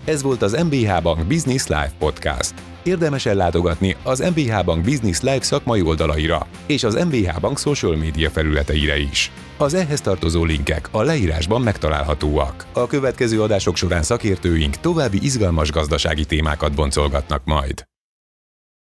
Ez 0.06 0.22
volt 0.22 0.42
az 0.42 0.62
MBH 0.62 1.02
Bank 1.02 1.26
Business 1.26 1.66
Live 1.66 1.92
Podcast. 1.98 2.54
Érdemes 2.82 3.26
ellátogatni 3.26 3.96
az 4.02 4.18
MBH 4.18 4.64
Bank 4.64 4.84
Business 4.84 5.20
Live 5.20 5.42
szakmai 5.42 5.82
oldalaira 5.82 6.46
és 6.66 6.84
az 6.84 6.94
MBH 6.94 7.40
Bank 7.40 7.58
social 7.58 7.96
media 7.96 8.30
felületeire 8.30 8.98
is. 8.98 9.30
Az 9.56 9.74
ehhez 9.74 10.00
tartozó 10.00 10.44
linkek 10.44 10.88
a 10.90 11.02
leírásban 11.02 11.62
megtalálhatóak. 11.62 12.66
A 12.72 12.86
következő 12.86 13.42
adások 13.42 13.76
során 13.76 14.02
szakértőink 14.02 14.76
további 14.76 15.18
izgalmas 15.22 15.70
gazdasági 15.70 16.24
témákat 16.24 16.74
boncolgatnak 16.74 17.44
majd. 17.44 17.84